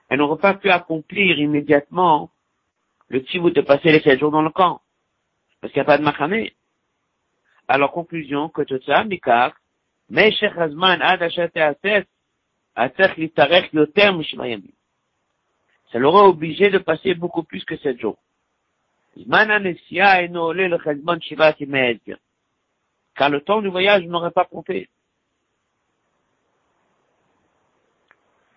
[0.10, 2.32] Elle n'aurait pas pu accomplir immédiatement
[3.08, 4.82] le Tivou de passer les sept jours dans le camp,
[5.60, 6.50] parce qu'il n'y a pas de Machane
[7.69, 9.53] Alors, conclusion, que tout ça, mikar,
[10.11, 12.05] משך הזמן עד אשר תיאסף,
[12.77, 14.85] היה צריך להתארך יותר משבע ימים.
[15.91, 18.17] Ça l'aurait obligé de passer beaucoup plus que sept jours.
[19.17, 22.17] זמן הנסיעה אינו עולה לחשבון שבעת ימי ההסגר.
[23.17, 24.89] Car le temps du voyage n'aurait pas compté.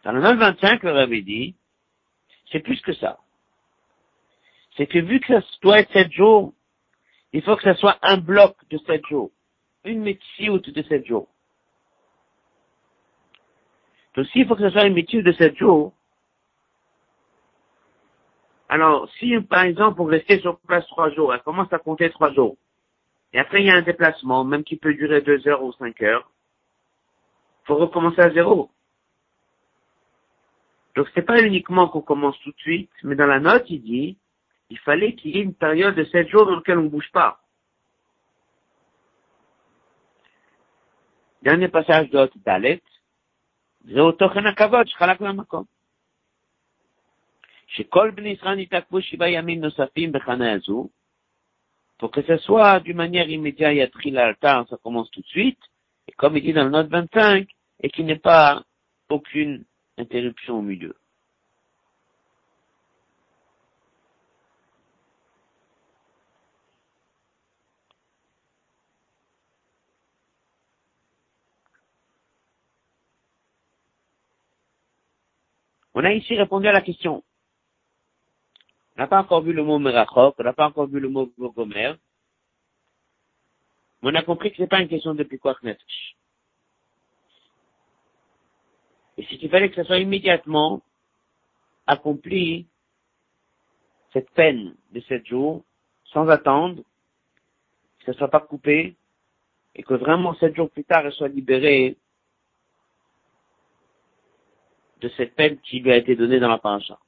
[0.03, 1.56] Dans le 925, le Rabbi dit,
[2.51, 3.19] c'est plus que ça
[4.77, 6.53] c'est que vu que ça doit être sept jours,
[7.33, 9.31] il faut que ça soit un bloc de sept jours,
[9.85, 11.29] une métier de sept jours.
[14.14, 15.95] Donc s'il faut que ce soit une métier de sept jours,
[18.68, 22.33] alors si par exemple pour rester sur place trois jours, elle commence à compter trois
[22.33, 22.57] jours,
[23.33, 26.03] et après il y a un déplacement, même qui peut durer deux heures ou cinq
[26.03, 26.31] heures,
[27.64, 28.71] faut recommencer à zéro.
[30.95, 34.18] Donc c'est pas uniquement qu'on commence tout de suite, mais dans la note il dit
[34.71, 37.12] il fallait qu'il y ait une période de sept jours dans laquelle on ne bouge
[37.12, 37.39] pas.
[41.41, 42.82] Dernier passage de Dalet,
[43.86, 45.63] זהו תוכן הכבוד שחלק מהמקום.
[47.67, 50.89] שכל בני ישראל נתעכבו שבעה ימים נוספים בחנה הזו,
[51.97, 55.27] pour que ce soit d'une manière immédiate, il y a l'altar, ça commence tout de
[55.27, 55.60] suite,
[56.08, 57.47] et comme il dit dans le note 25,
[57.82, 58.63] et qu'il n'y ait pas
[59.10, 59.65] aucune
[59.97, 60.95] interruption au milieu.
[75.94, 77.22] On a ici répondu à la question.
[78.96, 81.33] On n'a pas encore vu le mot Merachok, on n'a pas encore vu le mot
[81.38, 81.94] Gomer.
[84.02, 86.16] Mais on a compris que ce n'est pas une question de Nefesh.
[89.18, 90.83] Et si tu fallait que ce soit immédiatement
[91.87, 92.66] accompli,
[94.12, 95.64] cette peine de sept jours,
[96.05, 96.83] sans attendre,
[98.05, 98.96] que ne soit pas coupé,
[99.74, 101.96] et que vraiment sept jours plus tard, elle soit libérée
[105.02, 106.98] de cette peine qui lui a été donnée dans la paracha.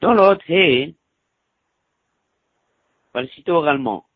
[0.00, 0.94] Dans l'autre, on
[3.14, 4.06] va le citer oralement.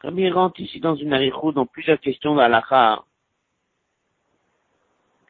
[0.00, 3.04] Comme il rentre ici dans une arichou dans plusieurs questions d'Alaha,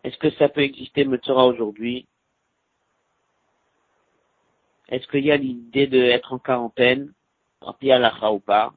[0.04, 2.06] est-ce que ça peut exister Metzora aujourd'hui?
[4.88, 7.12] Est-ce qu'il y a l'idée d'être en quarantaine,
[7.61, 8.72] en Alaha ou pas?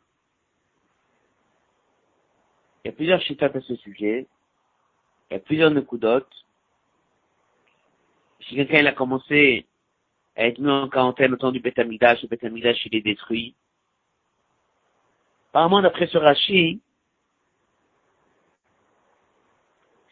[2.83, 4.27] Il y a plusieurs chitats à ce sujet.
[5.29, 6.45] Il y a plusieurs nekudotes.
[8.41, 9.67] Si quelqu'un a commencé
[10.35, 13.55] à être mis en quarantaine au temps du Betamidash, le Betamidash il est détruit.
[15.49, 16.81] Apparemment, d'après ce Rashi,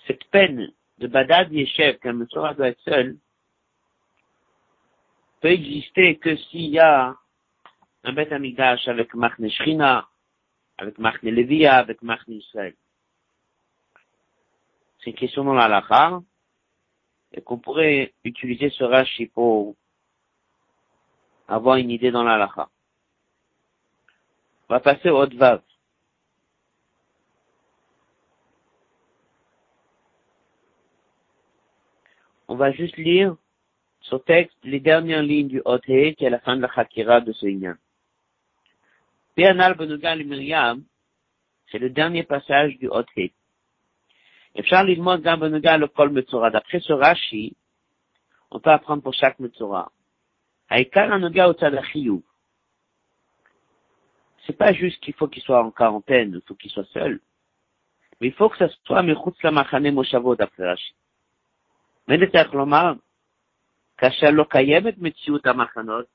[0.05, 3.17] cette peine de Badad Yeshev, qu'un Metzora doit être seul,
[5.39, 7.15] peut exister que s'il y a
[8.03, 10.07] un Beth Amidash avec Machne Shrina,
[10.79, 12.75] avec Machne Levia, avec Machne Israël.
[14.99, 16.21] C'est une question dans la lacha,
[17.33, 19.75] et qu'on pourrait utiliser ce Rashi pour
[21.47, 22.69] avoir une idée dans la lacha.
[24.67, 25.61] On va passer au Vav.
[32.47, 33.35] On va juste lire
[34.01, 37.31] ce texte, les dernières lignes du Hot qui est la fin de la Chakira de
[37.33, 37.75] ce Inyan
[41.71, 43.05] c'est le dernier passage du Hot
[46.51, 47.55] D'après ce Rashi,
[48.51, 49.93] on peut apprendre pour chaque Metzora.
[54.45, 57.21] C'est pas juste qu'il faut qu'il soit en quarantaine, il faut qu'il soit seul.
[58.19, 60.93] Mais il faut que ça soit Mechutz Lamachane Moshavo d'après Rashi.
[62.09, 62.27] Mais le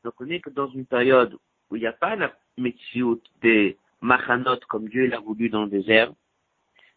[0.05, 1.39] donc on est que dans une période
[1.71, 5.71] où il n'y a pas la Metsiout des Machanot comme Dieu l'a voulu dans le
[5.71, 6.13] désert,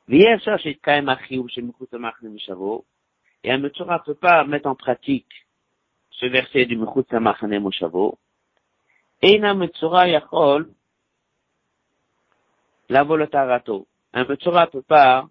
[0.10, 0.26] et
[3.52, 5.48] un Metzora ne peut pas mettre en pratique
[6.12, 8.18] ce verset du Mechut Samachane Moshavo.
[9.22, 10.70] Eina Metzora Yachol,
[12.90, 13.86] la volotarato.
[14.14, 15.28] Un Metzora ne peut pas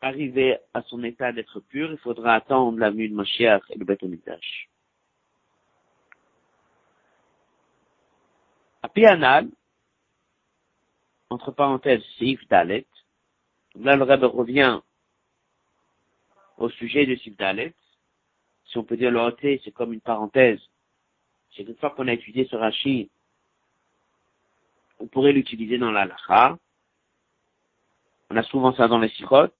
[0.00, 3.84] arriver à son état d'être pur, il faudra attendre la venue de Mashiach et le
[3.84, 4.02] Beth
[8.86, 9.48] Pianal,
[11.30, 12.86] entre parenthèses, Sif Dalet,
[13.74, 14.80] là le Rebbe revient
[16.56, 17.74] au sujet de Sif Dalet.
[18.66, 20.60] Si on peut dire le hôtel, c'est comme une parenthèse.
[21.56, 23.08] C'est une fois qu'on a étudié ce rachid,
[25.00, 26.58] on pourrait l'utiliser dans la lacha.
[28.30, 29.54] On a souvent ça dans les sirotes.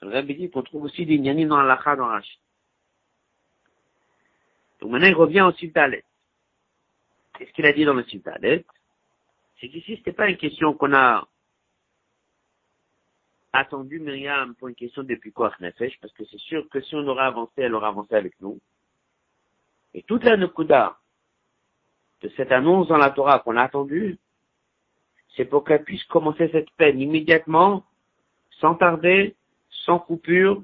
[0.00, 2.38] Le Rabbi dit qu'on trouve aussi des nyanim dans la lacha dans Rashi.
[4.80, 6.04] Donc maintenant, il revient au Sivdalet.
[7.38, 8.64] Qu'est-ce qu'il a dit dans le Sivdalet?
[9.60, 11.28] C'est qu'ici, c'était pas une question qu'on a
[13.52, 17.06] attendu Myriam pour une question depuis quoi Nefesh, parce que c'est sûr que si on
[17.06, 18.58] aurait avancé, elle aurait avancé avec nous.
[19.94, 20.98] Et toute la Nukuda
[22.22, 24.18] de cette annonce dans la Torah qu'on a attendue,
[25.36, 27.84] c'est pour qu'elle puisse commencer cette peine immédiatement,
[28.60, 29.36] sans tarder,
[29.70, 30.62] sans coupure,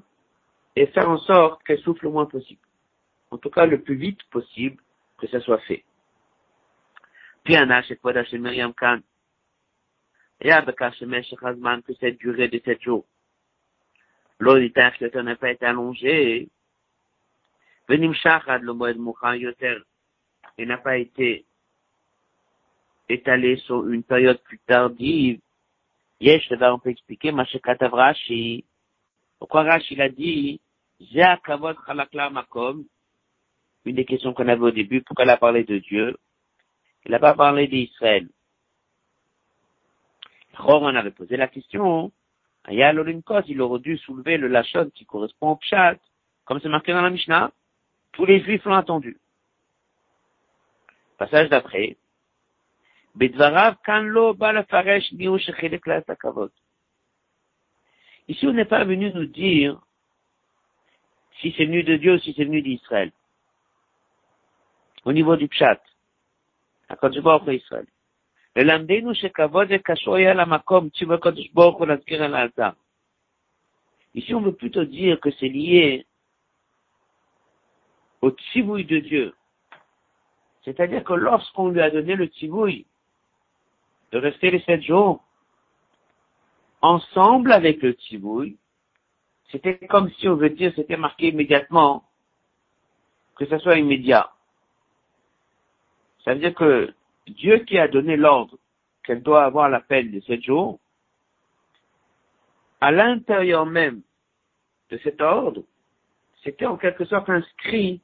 [0.75, 2.61] et faire en sorte qu'elle souffle le moins possible.
[3.31, 4.83] En tout cas, le plus vite possible
[5.17, 5.85] que ça soit fait.
[7.45, 8.99] Puis un âge, quoi chez Myriam Khan?
[10.41, 13.05] Et avec Hazman, que cette durée de sept jours.
[14.39, 16.49] L'auditaire que n'a pas été allongé.
[17.87, 18.97] Venim Shachad, le moed
[19.37, 19.77] Yoter,
[20.57, 21.45] et n'a pas été
[23.07, 25.39] étalé sur une période plus tardive,
[26.19, 28.65] Yesh, on peut expliquer, Mashekatav Rashi,
[29.37, 30.59] pourquoi Rashi l'a dit,
[31.43, 32.85] Kavod Chalakla Makom,
[33.85, 36.17] une des questions qu'on avait au début, pourquoi il a parlé de Dieu,
[37.05, 38.27] il n'a pas parlé d'Israël.
[40.57, 42.11] on avait posé la question,
[42.63, 45.97] Aya l'Olinkos, il aurait dû soulever le Lachon qui correspond au Pshat,
[46.45, 47.51] comme c'est marqué dans la Mishnah,
[48.13, 49.19] tous les Juifs l'ont attendu.
[51.17, 51.97] Passage d'après,
[58.27, 59.79] Ici, on n'est pas venu nous dire
[61.39, 63.11] si c'est venu de Dieu ou si c'est venu d'Israël.
[65.05, 65.79] Au niveau du pshat.
[74.13, 76.05] Ici, on veut plutôt dire que c'est lié
[78.21, 79.33] au tzivouille de Dieu.
[80.63, 82.85] C'est-à-dire que lorsqu'on lui a donné le tzivouille,
[84.11, 85.23] de rester les sept jours
[86.81, 88.57] ensemble avec le tibouille,
[89.51, 92.03] c'était comme si on veut dire, c'était marqué immédiatement,
[93.35, 94.31] que ce soit immédiat.
[96.25, 96.93] Ça veut dire que
[97.27, 98.57] Dieu qui a donné l'ordre
[99.03, 100.79] qu'elle doit avoir la peine de sept jours,
[102.81, 104.01] à l'intérieur même
[104.89, 105.63] de cet ordre,
[106.43, 108.01] c'était en quelque sorte inscrit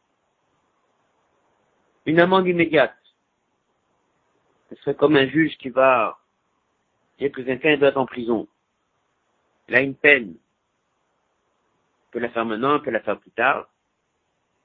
[2.06, 2.96] une amende immédiate.
[4.70, 6.20] Ce serait comme un juge qui va
[7.18, 8.48] dire que quelqu'un doit être en prison.
[9.68, 10.36] Il a une peine.
[10.36, 13.68] Il peut la faire maintenant, il peut la faire plus tard.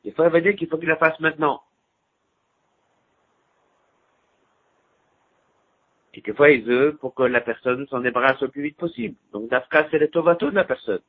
[0.05, 1.63] Il va dire qu'il faut qu'il la fasse maintenant.
[6.17, 9.17] Et des fois, il veut pour que la personne s'en débarrasse le plus vite possible.
[9.33, 11.03] Donc, Dafka, c'est le tovato de la personne.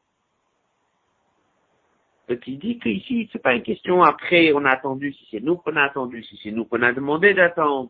[2.28, 5.56] Donc, il dit qu'ici, c'est pas une question après, on a attendu, si c'est nous
[5.56, 7.90] qu'on a attendu, si c'est nous qu'on a demandé d'attendre.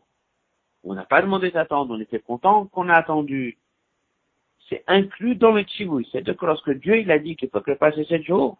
[0.84, 3.58] On n'a pas demandé d'attendre, on était content qu'on a attendu.
[4.68, 6.08] C'est inclus dans le chivoui.
[6.12, 8.58] C'est-à-dire que lorsque Dieu, il a dit qu'il faut que passer sept jours,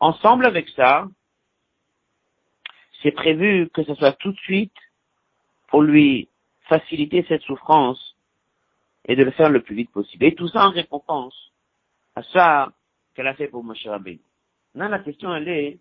[0.00, 1.06] ensemble avec ça,
[3.02, 4.72] c'est prévu que ce soit tout de suite
[5.68, 6.30] pour lui
[6.72, 8.16] faciliter cette souffrance
[9.04, 10.24] et de le faire le plus vite possible.
[10.24, 11.52] Et tout ça en récompense
[12.16, 12.72] à ça
[13.14, 14.20] qu'elle a fait pour Moshe Rabbeinu.
[14.74, 15.78] Là, la question, elle est,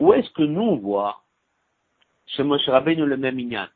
[0.00, 1.22] où est-ce que nous, on voit
[2.26, 3.66] chez Moshe Rabbeinu le même ignan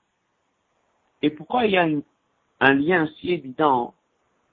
[1.22, 1.86] Et pourquoi il y a
[2.61, 3.95] un lien si évident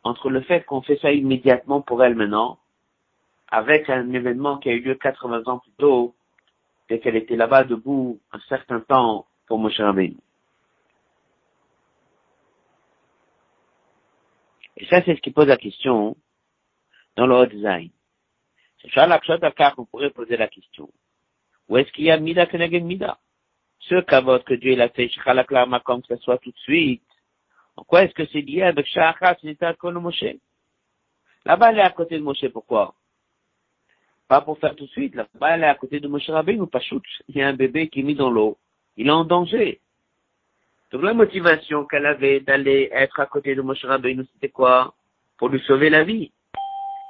[0.03, 2.59] entre le fait qu'on fait ça immédiatement pour elle maintenant,
[3.47, 6.13] avec un événement qui a eu lieu 80 ans plus tôt,
[6.91, 10.17] et qu'elle était là-bas debout un certain temps pour Moshe Rabbeinu?
[14.79, 16.15] Et ça, c'est ce qui pose la question
[17.15, 17.91] dans le design.
[18.81, 19.19] C'est ça la
[19.51, 20.89] car on pourrait poser la question.
[21.67, 23.19] Où est-ce qu'il y a Mida Kenegen Mida?
[23.81, 27.03] Ce cavote que Dieu a fait, Shachalaklar comme que ce soit tout de suite.
[27.75, 30.23] En quoi est-ce que c'est lié avec Shachat, Nita Moshe?
[31.45, 32.95] Là-bas, elle est à côté de Moshe, pourquoi?
[34.27, 36.81] Pas pour faire tout de suite, là-bas, elle est à côté de Moshe Rabbeinu, pas
[36.81, 37.03] shoot.
[37.27, 38.57] Il y a un bébé qui est mis dans l'eau.
[38.95, 39.81] Il est en danger.
[40.91, 44.93] Donc la motivation qu'elle avait d'aller être à côté de Moshe Rabbeinu, c'était quoi?
[45.37, 46.31] Pour lui sauver la vie.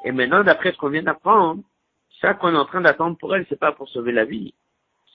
[0.06, 1.64] Et maintenant, d'après ce qu'on vient d'apprendre,
[2.22, 4.54] ça qu'on est en train d'attendre pour elle, c'est pas pour sauver la vie.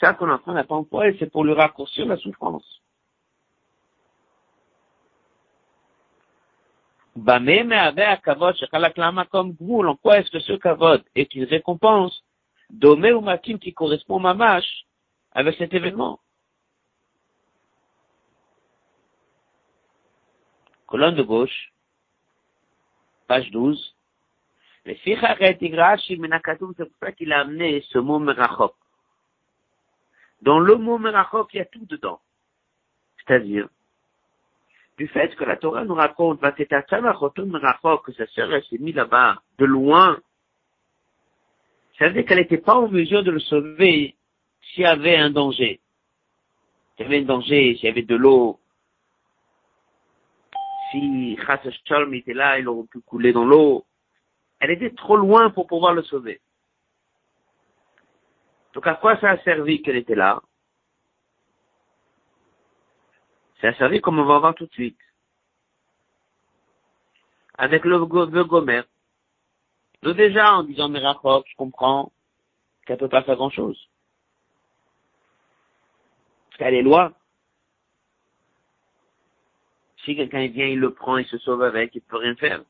[0.01, 2.81] Ça qu'on est en train d'attendre pour elle, c'est pour lui raccourcir la souffrance.
[7.17, 7.23] En
[9.97, 12.25] quoi est-ce que ce kavod est une récompense?
[12.71, 14.85] Domé ou makim qui correspond à mâche
[15.33, 16.19] avec cet événement?
[20.95, 21.73] Colonne de gauche,
[23.27, 23.97] page 12.
[24.85, 28.77] Le c'est pour ça qu'il a amené ce mot merachok.
[30.43, 32.21] Dans le mot merachok, il y a tout dedans.
[33.17, 33.69] C'est-à-dire,
[34.97, 40.21] du fait que la Torah nous raconte, que sa sœur, s'est mise là-bas, de loin,
[41.99, 44.15] ça veut dire qu'elle n'était pas en mesure de le sauver
[44.61, 45.81] s'il y avait un danger.
[46.95, 48.61] S'il y avait un danger, s'il y avait de l'eau,
[50.95, 51.37] si
[51.85, 53.85] Chas était là, il aurait pu couler dans l'eau.
[54.61, 56.41] Elle était trop loin pour pouvoir le sauver.
[58.75, 60.41] Donc à quoi ça a servi qu'elle était là?
[63.61, 64.99] Ça a servi comme on va voir tout de suite.
[67.57, 68.83] Avec le vœu Gomer.
[70.03, 72.13] Donc déjà, en disant Merachok, je comprends
[72.85, 73.79] qu'elle peut pas faire grand chose.
[76.49, 77.13] Parce qu'elle est loin.
[80.05, 82.63] Si quelqu'un vient, il le prend, il se sauve avec, il peut rien faire.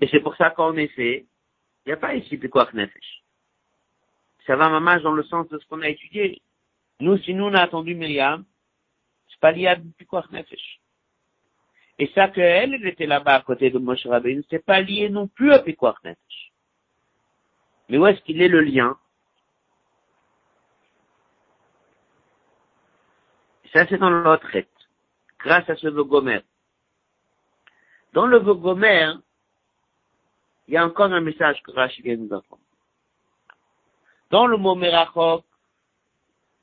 [0.00, 1.26] Et c'est pour ça qu'en effet,
[1.84, 3.22] il n'y a pas ici quoi Nefesh.
[4.46, 6.40] Ça va maman dans le sens de ce qu'on a étudié.
[7.00, 8.44] Nous, si nous on a attendu Myriam,
[9.28, 9.76] c'est pas lié à
[10.08, 10.80] quoi Nefesh.
[11.98, 15.26] Et ça qu'elle, elle était là-bas à côté de Moshe Rabbeinu, c'est pas lié non
[15.26, 16.52] plus à Pikuach Nefesh.
[17.88, 18.96] Mais où est-ce qu'il est le lien
[23.78, 24.48] Ça, c'est dans l'autre
[25.38, 26.40] grâce à ce Vogomer.
[28.12, 29.12] Dans le Vogomer,
[30.66, 32.60] il y a encore un message que Rashi vient nous apprendre.
[34.30, 35.44] Dans le mot Merachok,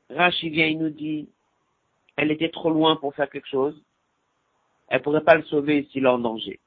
[0.09, 1.29] Rashi vient, il nous dit,
[2.17, 3.81] elle était trop loin pour faire quelque chose,
[4.89, 6.59] elle pourrait pas le sauver s'il est en danger.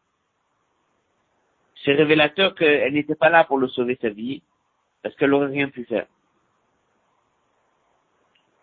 [1.85, 4.43] C'est révélateur qu'elle n'était pas là pour le sauver sa vie,
[5.03, 6.07] parce qu'elle n'aurait rien pu faire.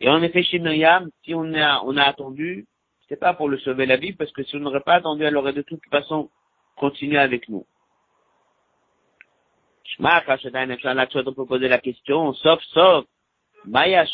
[0.02, 2.68] Et en effet, chez Myriam, si on a, on a attendu,
[3.08, 5.38] c'est pas pour le sauver la vie, parce que si on n'aurait pas attendu, elle
[5.38, 6.30] aurait de toute façon
[6.76, 7.66] continué avec nous.
[9.98, 10.04] On
[11.34, 11.70] peut poser
[13.66, 14.06] Maya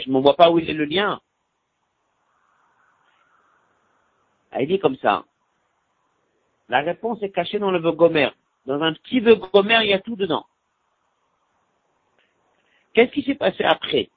[0.00, 1.20] je ne vois pas où est le lien.
[4.52, 5.24] Elle dit comme ça.
[6.68, 8.30] La réponse est cachée dans le gomer.
[8.66, 10.46] Dans un petit gomer, il y a tout dedans.
[12.94, 14.08] Qu'est-ce qui s'est passé après?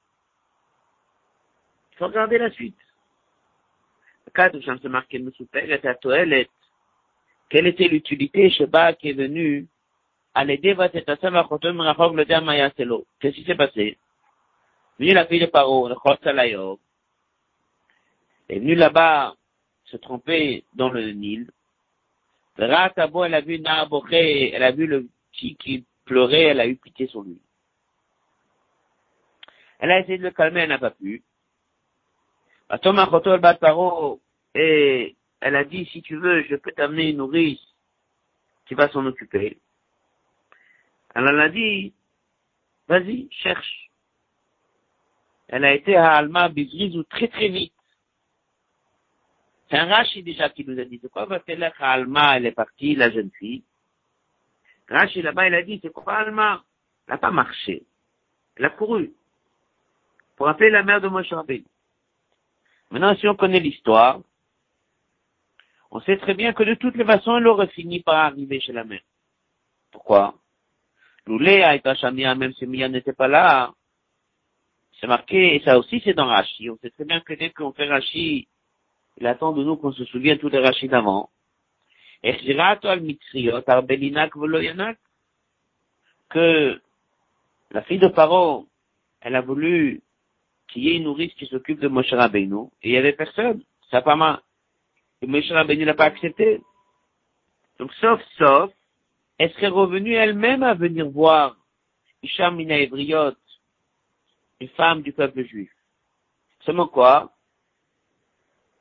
[1.92, 2.78] Il faut regarder la suite.
[7.50, 9.66] Quelle était l'utilité Sheba qui est venu
[10.34, 10.74] à l'aider
[13.20, 13.98] Qu'est-ce qui s'est passé?
[14.98, 15.94] Venu la fille de Paro, le
[18.48, 19.34] est venu là-bas
[19.84, 21.50] se tromper dans le Nil.
[22.58, 26.76] Ratabo, elle a vu Naboché, elle a vu le petit qui pleurait, elle a eu
[26.76, 27.40] pitié sur lui.
[29.78, 31.22] Elle a essayé de le calmer, elle n'a pas pu.
[34.54, 37.60] Et elle a dit, si tu veux, je peux t'amener une nourrice
[38.66, 39.58] qui va s'en occuper.
[41.14, 41.94] Elle a dit,
[42.88, 43.90] vas-y, cherche.
[45.46, 47.72] Elle a été à Alma Bizrizou très très vite.
[49.70, 52.52] C'est un Rashi déjà qui nous a dit, c'est quoi va faire Alma, elle est
[52.52, 53.62] partie, la jeune fille.
[54.88, 56.62] Rashi là-bas, il a dit, c'est quoi Alma?
[57.06, 57.82] Elle n'a pas marché.
[58.56, 59.12] Elle a couru.
[60.36, 61.32] Pour appeler la mère de Moshe
[62.90, 64.20] Maintenant, si on connaît l'histoire,
[65.90, 68.72] on sait très bien que de toutes les façons, elle aurait fini par arriver chez
[68.72, 69.02] la mère.
[69.90, 70.34] Pourquoi?
[71.26, 73.72] Loulé a été même si Mia n'était pas là.
[75.00, 76.70] C'est marqué, et ça aussi c'est dans Rashi.
[76.70, 78.48] On sait très bien que dès qu'on fait Rashi,
[79.20, 81.30] il attend de nous qu'on se souvienne tous les Rashi d'avant.
[86.30, 86.80] Que
[87.70, 88.68] la fille de Paro,
[89.20, 90.02] elle a voulu
[90.68, 93.62] qu'il y ait une nourrice qui s'occupe de Moshe Rabbeinu, et il y avait personne.
[93.90, 94.40] Ça pas mal.
[95.22, 96.60] Et Moshe Rabbeinu n'a pas accepté.
[97.78, 98.70] Donc, sauf, sauf,
[99.38, 101.56] elle serait revenue elle-même à venir voir
[102.22, 102.76] Isham Mina
[104.60, 105.70] une femme du peuple juif?
[106.60, 107.32] Seulement quoi?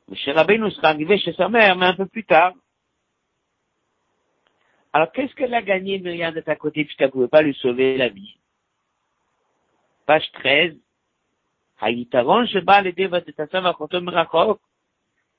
[0.07, 2.53] Moshe Rabbeinu sera arrivé chez sa mère, mais un peu plus tard.
[4.93, 7.97] Alors, qu'est-ce qu'elle a gagné, Myriam, de ta côté, puisqu'elle ne pouvait pas lui sauver
[7.97, 8.37] la vie?
[10.05, 10.77] Page 13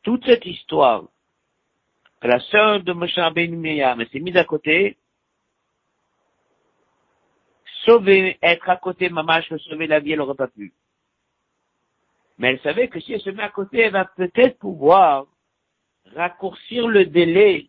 [0.02, 1.04] toute cette histoire,
[2.20, 4.96] que la sœur de Moshe Rabbeinu Miriam s'est mise à côté,
[7.84, 10.72] sauver, être à côté, mamash, sauver la vie, elle n'aurait pas pu.
[12.38, 15.26] Mais elle savait que si elle se met à côté, elle va peut-être pouvoir
[16.14, 17.68] raccourcir le délai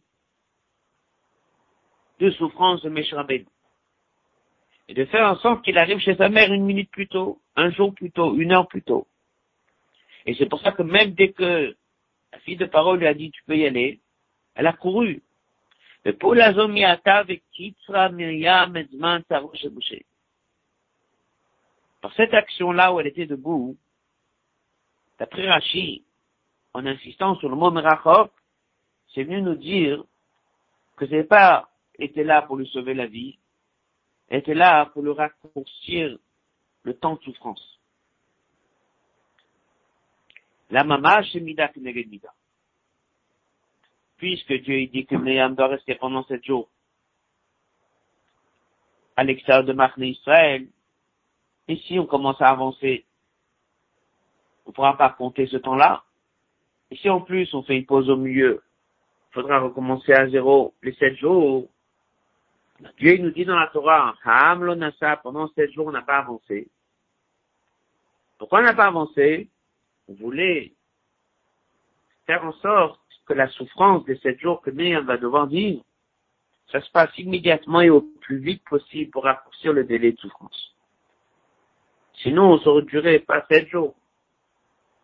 [2.20, 3.48] de souffrance de Moshe Rabbeinu
[4.88, 7.70] et de faire en sorte qu'il arrive chez sa mère une minute plus tôt, un
[7.72, 9.08] jour plus tôt, une heure plus tôt.
[10.26, 11.76] Et c'est pour ça que même dès que
[12.34, 14.00] la fille de parole lui a dit tu peux y aller,
[14.56, 15.22] elle a couru.
[22.02, 23.78] Par cette action-là où elle était debout,
[25.20, 26.06] d'après Rashi,
[26.74, 28.32] en insistant sur le mot Merachok,
[29.14, 30.04] c'est venu nous dire
[30.96, 33.38] que c'est pas été là pour lui sauver la vie,
[34.30, 36.18] était là pour le raccourcir
[36.84, 37.80] le temps de souffrance.
[40.70, 42.34] La mama chez Mida Mida.
[44.18, 46.70] Puisque Dieu dit que Myriam doit rester pendant sept jours
[49.16, 50.68] à l'extérieur de Marne Israël,
[51.68, 53.06] et si on commence à avancer,
[54.70, 56.04] on ne pourra pas compter ce temps-là.
[56.92, 58.62] Et si en plus on fait une pause au milieu,
[59.32, 61.68] il faudra recommencer à zéro les sept jours,
[63.00, 64.14] Dieu nous dit dans la Torah,
[65.24, 66.68] pendant sept jours, on n'a pas avancé.
[68.38, 69.50] Pourquoi on n'a pas avancé?
[70.08, 70.74] On voulait
[72.28, 75.84] faire en sorte que la souffrance de sept jours que Myriam va devoir vivre,
[76.72, 80.76] ça se passe immédiatement et au plus vite possible pour raccourcir le délai de souffrance.
[82.22, 83.96] Sinon, on aurait duré pas sept jours.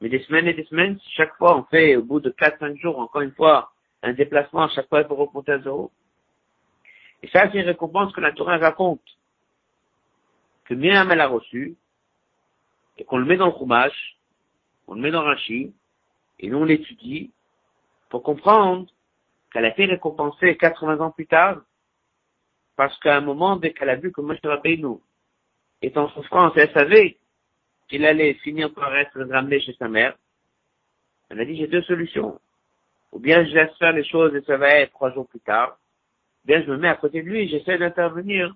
[0.06, 2.78] Mais des semaines et des semaines, chaque fois on fait au bout de quatre, cinq
[2.78, 3.72] jours, encore une fois,
[4.04, 5.92] un déplacement, chaque fois il faut remonter à zéro,
[7.24, 9.02] et ça, c'est une récompense que la Torah raconte.
[10.66, 11.76] Que Myriam, elle a reçu,
[13.00, 14.20] et qu'on le met dans le Chumash,
[14.86, 15.74] on le met dans Rashi,
[16.38, 17.32] et nous on l'étudie,
[18.10, 18.86] pour comprendre
[19.52, 21.64] qu'elle a été récompensée 80 ans plus tard,
[22.76, 24.98] parce qu'à un moment, dès qu'elle a vu que Moshe Rabbeinu
[25.82, 27.18] est en souffrance, elle savait
[27.88, 30.16] qu'il allait finir par être ramené chez sa mère,
[31.30, 32.40] elle a dit, j'ai deux solutions.
[33.12, 35.78] Ou bien je laisse faire les choses et ça va être trois jours plus tard,
[36.44, 38.54] bien je me mets à côté de lui, j'essaie d'intervenir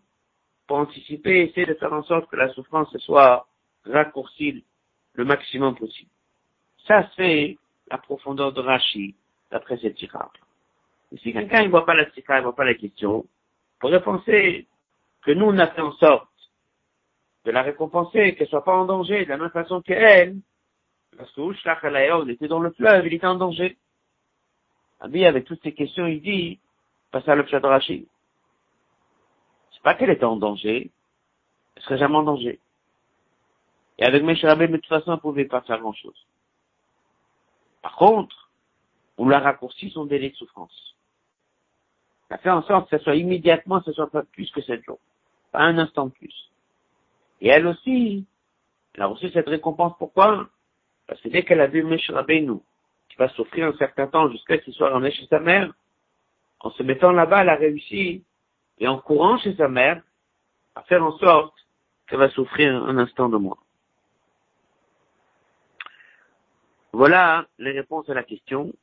[0.67, 3.47] pour anticiper, essayer de faire en sorte que la souffrance soit
[3.85, 4.63] raccourcie
[5.13, 6.11] le maximum possible.
[6.87, 7.57] Ça, c'est
[7.89, 9.15] la profondeur de Rashi,
[9.51, 10.29] d'après cette tirade.
[11.11, 13.25] Et si quelqu'un ne voit pas la tirade, ne voit pas la question,
[13.79, 14.67] pourrait penser
[15.23, 16.28] que nous, on a fait en sorte
[17.49, 20.35] de la récompenser, qu'elle soit pas en danger, de la même façon qu'elle,
[21.17, 23.75] parce que il était dans le fleuve, il était en danger.
[24.99, 26.59] Abi, avec toutes ces questions, il dit,
[27.09, 28.07] Pas ça le pshat Rashi.
[29.71, 30.91] C'est pas qu'elle était en danger,
[31.75, 32.59] elle serait jamais en danger.
[33.97, 36.27] Et avec Meshach Rabbeinu, de toute façon, elle pouvait pas faire grand chose.
[37.81, 38.51] Par contre,
[39.17, 40.95] on lui a raccourci son délai de souffrance.
[42.29, 44.83] On a fait en sorte que ce soit immédiatement, ce soit pas plus que sept
[44.83, 44.99] jours.
[45.51, 46.48] Pas un instant de plus.
[47.41, 48.25] Et elle aussi,
[48.93, 49.93] elle a reçu cette récompense.
[49.97, 50.49] Pourquoi?
[51.07, 52.59] Parce que dès qu'elle a vu Rabbeinu,
[53.09, 55.73] qui va souffrir un certain temps jusqu'à ce qu'il soit ramené chez sa mère,
[56.59, 58.23] en se mettant là-bas, elle a réussi,
[58.77, 60.01] et en courant chez sa mère,
[60.75, 61.55] à faire en sorte
[62.07, 63.57] qu'elle va souffrir un instant de moins.
[66.91, 68.73] Voilà les réponses à la question.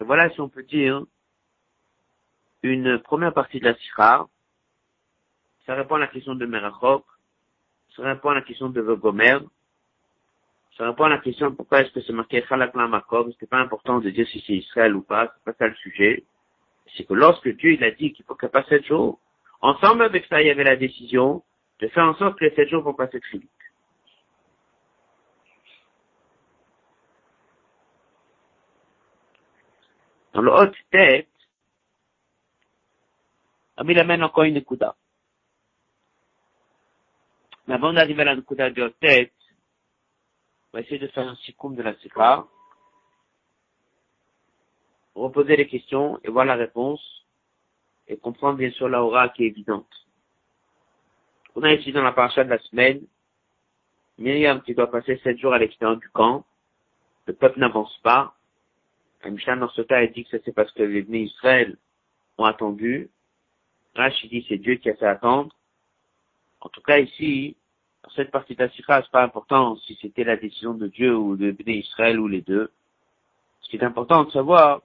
[0.00, 1.02] Et voilà, si on peut dire,
[2.62, 4.26] une première partie de la Sikha.
[5.66, 7.04] Ça répond à la question de Merachok.
[7.96, 9.38] Ça répond à la question de Vogomer.
[10.76, 13.32] Ça répond à la question pourquoi est-ce que c'est marqué Chalak Makom.
[13.32, 15.32] C'était pas important de dire si c'est Israël ou pas.
[15.34, 16.24] C'est pas ça le sujet.
[16.94, 19.18] C'est que lorsque Dieu, il a dit qu'il faut passe sept jours,
[19.62, 21.42] ensemble avec ça, il y avait la décision
[21.80, 23.50] de faire en sorte que les sept jours vont passer très vite.
[30.34, 31.28] Dans le haute tête,
[33.82, 34.94] il amène encore une Nekuda.
[37.66, 39.32] Mais avant d'arriver à la Nekuda de tête,
[40.72, 42.46] on va essayer de faire un sikoum de la Sikha,
[45.14, 47.02] reposer les questions et voir la réponse,
[48.08, 49.90] et comprendre bien sûr la aura qui est évidente.
[51.54, 53.02] On a ici dans la paracha de la semaine,
[54.18, 56.44] Myriam qui doit passer sept jours à l'extérieur du camp,
[57.26, 58.36] le peuple n'avance pas,
[59.24, 61.76] la Mishnah dans ce cas, dit que c'est parce que les Israël
[62.38, 63.10] ont attendu.
[63.94, 65.52] Rach, dit c'est Dieu qui a fait attendre.
[66.66, 67.56] En tout cas, ici,
[68.02, 71.16] dans cette partie de la Sikha, c'est pas important si c'était la décision de Dieu
[71.16, 72.72] ou de venir Israël ou les deux.
[73.60, 74.82] Ce qui est important de savoir,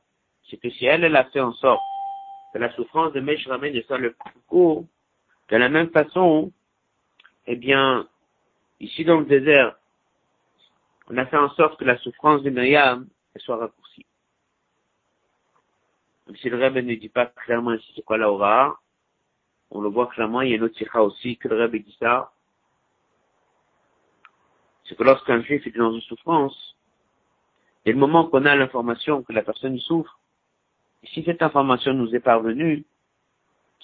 [0.47, 1.81] c'est que si elle, elle a fait en sorte
[2.53, 4.85] que la souffrance de Mesh ramène soit le plus court,
[5.49, 6.51] de la même façon,
[7.47, 8.07] eh bien,
[8.79, 9.75] ici dans le désert,
[11.09, 13.07] on a fait en sorte que la souffrance de Myriam
[13.37, 14.05] soit raccourcie
[16.35, 18.79] si le Rebbe ne dit pas clairement ici c'est quoi la aura,
[19.71, 21.95] on le voit clairement, il y a une autre sikha aussi que le Rebbe dit
[21.99, 22.31] ça.
[24.83, 26.75] C'est que lorsqu'un juif est dans une souffrance,
[27.85, 30.19] et le moment qu'on a l'information que la personne souffre,
[31.03, 32.83] et si cette information nous est parvenue,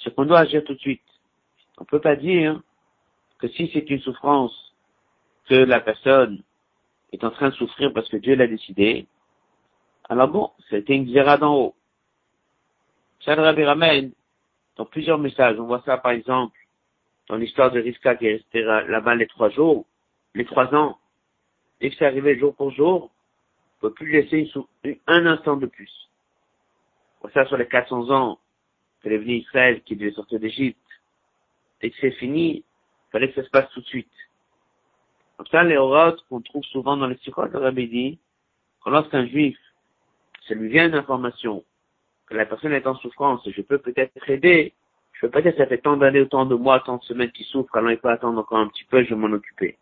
[0.04, 1.02] c'est qu'on doit agir tout de suite.
[1.78, 2.62] On ne peut pas dire
[3.40, 4.76] que si c'est une souffrance
[5.50, 6.44] que la personne
[7.14, 9.08] est en train de souffrir parce que Dieu l'a décidé,
[10.10, 11.76] alors bon, c'était une zéra d'en haut.
[13.22, 14.12] Ça, le Rabbi ramène
[14.78, 15.60] dans plusieurs messages.
[15.60, 16.58] On voit ça, par exemple,
[17.28, 19.86] dans l'histoire de Rivka qui est restée là-bas les trois jours,
[20.34, 20.98] les trois ans.
[21.80, 23.12] Dès que c'est arrivé jour pour jour,
[23.82, 24.50] on ne peut plus laisser
[25.08, 25.92] un instant de plus.
[27.20, 28.40] On voit ça sur les 400 ans
[29.02, 30.80] que est venu Israël qui devait sortir d'Égypte.
[31.82, 34.12] Dès que c'est fini, il fallait que ça se passe tout de suite.
[35.38, 38.20] Comme ça, les orotes qu'on trouve souvent dans les psychologues, le Rabbi dit,
[38.88, 39.58] lorsqu'un juif,
[40.48, 41.64] ça lui vient une information,
[42.28, 44.74] que la personne est en souffrance, je peux peut-être aider,
[45.14, 47.46] je peux pas dire ça fait tant d'années, autant de mois, tant de semaines qu'il
[47.46, 49.78] souffre, alors il peut attendre encore un petit peu, je vais m'en occuper.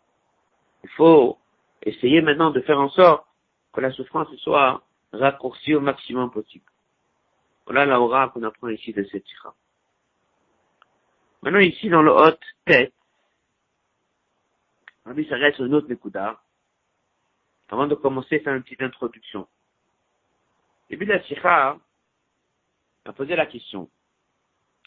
[0.84, 1.38] Il faut
[1.82, 3.26] essayer maintenant de faire en sorte
[3.72, 4.82] que la souffrance soit
[5.12, 6.64] raccourcie au maximum possible.
[7.66, 9.54] Voilà la aura qu'on apprend ici de cette tira.
[11.42, 12.92] Maintenant ici dans le haute tête,
[15.04, 16.40] Rabbi s'arrête sur une autre Nekuda,
[17.68, 19.46] avant de commencer, faire une petite introduction.
[20.88, 21.78] Début de la tira,
[23.08, 23.88] a posé la question.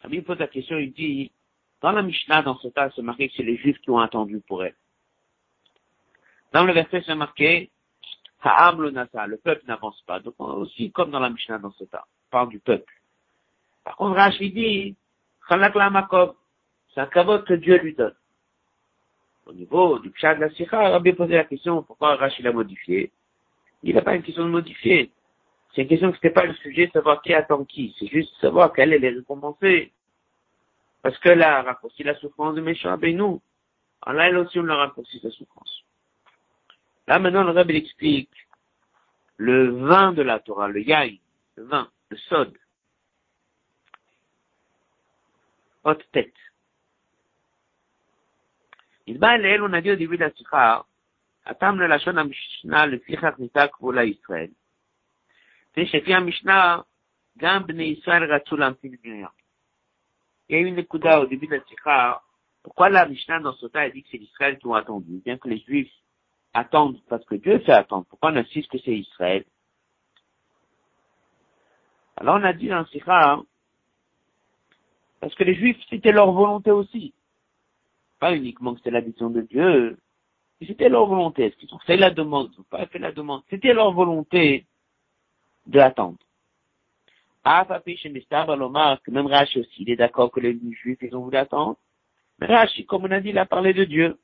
[0.09, 1.31] il pose la question, il dit,
[1.81, 4.41] dans la Mishnah, dans ce cas, c'est marqué que c'est les Juifs qui ont attendu
[4.47, 4.75] pour elle.
[6.53, 7.69] Dans le verset, c'est marqué,
[8.41, 10.19] Ha'am le nasa, le peuple n'avance pas.
[10.19, 12.93] Donc, aussi, comme dans la Mishnah, dans ce cas, on parle du peuple.
[13.83, 14.95] Par contre, Rachid dit,
[15.47, 15.89] Chalak la
[16.93, 18.15] c'est un kavod que Dieu lui donne.
[19.45, 23.11] Au niveau du pshat de la Sikha, Rabbi posé la question, pourquoi Rachid l'a modifié?
[23.83, 25.11] Il n'a pas une question de modifier.
[25.79, 27.95] C'est une question que c'était pas le sujet de savoir qui attend qui.
[27.97, 29.93] C'est juste savoir quelle est les récompensée.
[31.01, 33.41] Parce que là, raccourci la souffrance de méchant, ben nous.
[34.01, 35.85] Alors là, aussi, on l'a raccourci sa souffrance.
[37.07, 38.29] Là, maintenant, le Rebbe explique
[39.37, 41.21] le vin de la Torah, le yaï,
[41.55, 42.57] le vin, le sod.
[45.85, 46.35] Haute tête.
[49.07, 50.85] Il va elle, on a dit au début de la sikha,
[51.45, 54.51] Atam le lachon amishna le fichach nitak vola Israël.
[55.74, 56.82] C'est chez Mishnah,
[57.38, 59.26] גם בני ישראל רצו להמתין מרים.
[60.48, 62.20] Il y a eu une écouda au début de la Sikha.
[62.62, 65.48] Pourquoi la Mishnah dans ce cas dit que c'est l'Israël qui ont attendu, bien que
[65.48, 65.92] les Juifs
[66.52, 68.04] attendent parce que Dieu fait attendre.
[68.10, 69.44] Pourquoi on insiste que c'est Israël
[72.16, 73.40] Alors on a dit dans Sikha
[75.20, 77.14] Parce que les Juifs, c'était leur volonté aussi.
[78.20, 79.98] Pas uniquement que c'était la décision de Dieu,
[80.66, 81.46] c'était leur volonté.
[81.46, 84.66] Est-ce qu'ils ont fait la demande ou pas fait la demande C'était leur volonté
[85.69, 86.17] de l'attendre.
[89.07, 91.77] Même Rashi aussi, il est d'accord que les Juifs, ils ont voulu attendre.
[92.39, 94.17] Mais Rashi, comme on a dit, il a parlé de Dieu.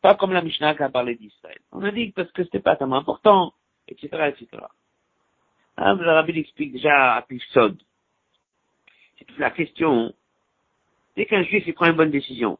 [0.00, 1.58] Pas comme la Mishnah qui a parlé d'Israël.
[1.70, 3.52] On a dit parce que c'était pas tellement important,
[3.86, 4.64] etc., etc.
[5.76, 7.80] Ah, le Rabbi explique déjà à Pifsod.
[9.18, 10.12] C'est toute la question.
[11.16, 12.58] Dès qu'un juif il prend une bonne décision,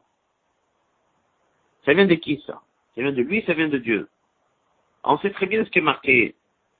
[1.85, 2.61] ça vient de qui ça?
[2.95, 4.07] Ça vient de lui, ça vient de Dieu.
[5.03, 6.35] On sait très bien ce qui est marqué.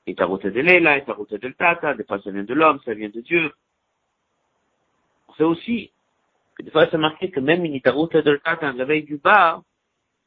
[0.06, 2.54] Et ta route de Leila, et ta route de Tata, des fois ça vient de
[2.54, 3.52] l'homme, ça vient de Dieu.
[5.36, 5.92] Sait aussi
[6.60, 9.62] des fois c'est marqué que même une route de Tata, un réveil du bas,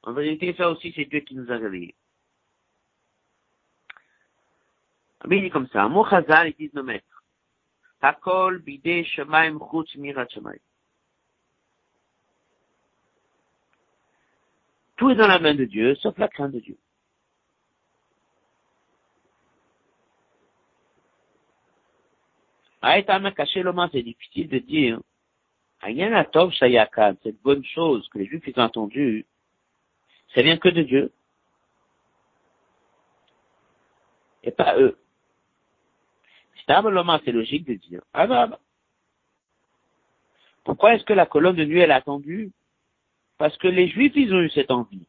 [0.03, 1.93] en vérité, ça aussi, c'est Dieu qui nous a réveillés.
[5.25, 7.23] Mais il dit comme ça, mot chazal, ils disent nos maîtres.
[7.99, 10.59] Takol bide shemaim chutz mirat shemaim.
[14.95, 16.78] Tout est dans la main de Dieu, sauf la crainte de Dieu.
[23.91, 24.99] C'est difficile de dire.
[25.81, 29.25] Aïen atov shayakad, cette bonne chose que les Juifs ont entendue,
[30.33, 31.11] ça vient que de Dieu.
[34.43, 34.97] Et pas eux.
[36.67, 38.59] C'est logique de dire, ah bah, bah.
[40.65, 42.51] Pourquoi est-ce que la colonne de nuit, elle a attendu
[43.38, 45.07] Parce que les Juifs, ils ont eu cette envie.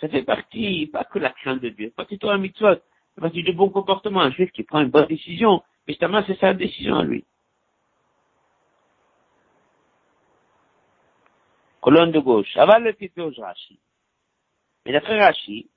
[0.00, 2.76] Ça fait partie, pas que la crainte de Dieu, pas tout un mitzvot,
[3.14, 4.20] c'est partie du bon comportement.
[4.20, 7.24] Un Juif qui prend une bonne décision, justement, c'est sa décision à lui.
[11.80, 12.56] Colonne de gauche.
[12.56, 13.78] Avant le titre Rashi.
[14.86, 15.68] Mais d'après Rashi,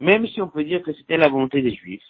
[0.00, 2.02] même si on peut dire que c'était la volonté des Juifs,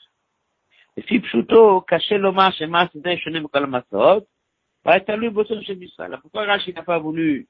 [6.23, 7.47] pourquoi Rashi n'a pas voulu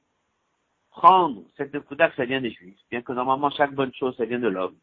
[0.91, 4.25] prendre cette Nekuda que ça vient des Juifs, bien que normalement chaque bonne chose, ça
[4.25, 4.75] vient de l'homme.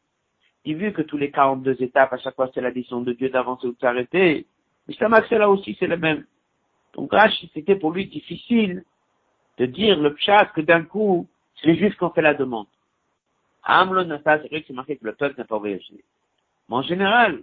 [0.65, 3.29] Il vu que tous les 42 étapes, à chaque fois c'est la décision de Dieu
[3.29, 4.47] d'avancer ou de s'arrêter,
[4.89, 6.25] c'est là aussi, c'est le même.
[6.95, 8.85] Donc Rashi, c'était pour lui difficile
[9.59, 12.67] de dire le pshat que d'un coup, c'est les juifs qui ont fait la demande.
[13.63, 16.03] Amlon Nasa, c'est vrai que c'est marqué que le peuple n'a pas voyagé.
[16.69, 17.43] Mais en général,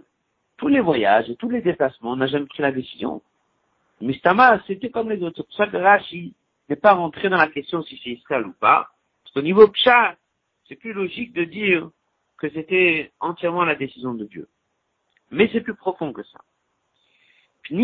[0.56, 3.22] tous les voyages et tous les déplacements, on n'a jamais pris la décision.
[4.00, 5.36] Mistama, c'était comme les autres.
[5.36, 6.34] C'est pour ça que Rashi
[6.68, 8.90] n'est pas rentré dans la question si c'est Israël ou pas.
[9.22, 10.16] Parce qu'au niveau pshat,
[10.68, 11.90] c'est plus logique de dire
[12.38, 14.48] que c'était entièrement la décision de Dieu.
[15.30, 16.40] Mais c'est plus profond que ça.
[17.70, 17.80] Il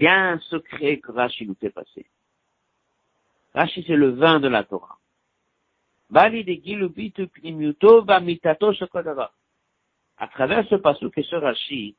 [0.00, 2.06] y a un secret que Rashi nous fait passer.
[3.54, 4.98] Rashi, c'est le vin de la Torah.
[6.14, 6.28] À
[10.28, 11.96] travers ce passage et ce Rashi,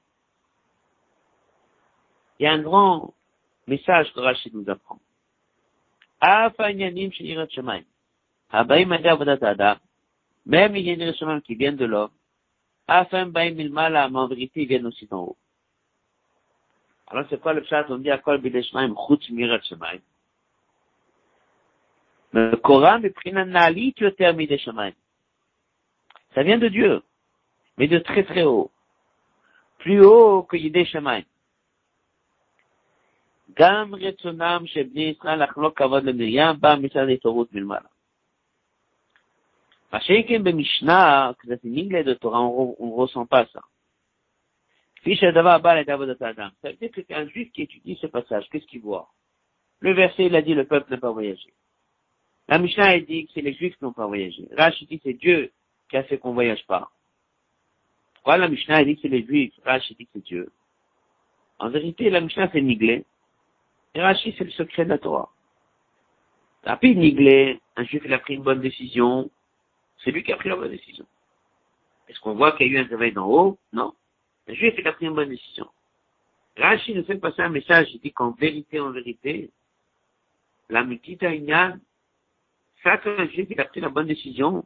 [2.39, 3.13] il y a un grand
[3.67, 4.99] message que Rashi nous apprend.
[10.45, 12.11] Même il y a une Shemaim qui viennent de l'homme.
[12.87, 15.37] Afin Baim Ilmala, mais en vérité, ils viennent aussi d'en haut.
[17.07, 19.99] Alors c'est quoi le chat On dit à Kol Bideshmaim Chutz Mirat Shemaim.
[22.33, 23.13] Le Coran est
[23.95, 24.93] tu yoter mideshamaim.
[26.33, 27.03] Ça vient de Dieu,
[27.77, 28.71] mais de très très haut.
[29.77, 31.23] Plus haut que Yidei Shemaim.
[33.54, 37.88] גם רצונם של בני ישראל לחלוק כבוד למרים בא מצד ההתעוררות מלמעלה.
[39.92, 43.60] מה שאין במשנה, קצת ניגלה de Torah, on ne ressent pas ça.
[44.96, 46.48] כפי שהדבר בא לידי עבודת האדם.
[46.62, 49.08] Ça veut dire qu'un juif qui étudie ce passage, qu'est-ce qu'il voit
[49.80, 51.52] Le verset, il a dit, le peuple n'a pas voyagé.
[52.48, 54.48] La Mishnah a dit que c'est les Juifs qui n'ont pas voyagé.
[54.56, 55.52] Rachid dit que c'est Dieu
[55.90, 56.90] qui a fait qu'on voyage pas.
[58.14, 60.50] Pourquoi la Mishnah a dit que c'est les Juifs Rachid dit que c'est Dieu.
[61.58, 63.04] En vérité, la Mishnah c'est Niglé.
[63.95, 65.29] Et Rachid c'est le secret de la Torah.
[66.63, 69.29] Rapide Niglé, un Juif il a pris une bonne décision.
[70.03, 71.05] C'est lui qui a pris la bonne décision.
[72.07, 73.57] Est-ce qu'on voit qu'il y a eu un réveil d'en haut?
[73.71, 73.93] Non.
[74.47, 75.67] Un Juif il a pris une bonne décision.
[76.57, 79.49] Rachid nous fait passer un message, il dit qu'en vérité, en vérité,
[80.69, 81.79] la Mikita Inyan,
[82.83, 84.65] ça, un juif il a pris la bonne décision,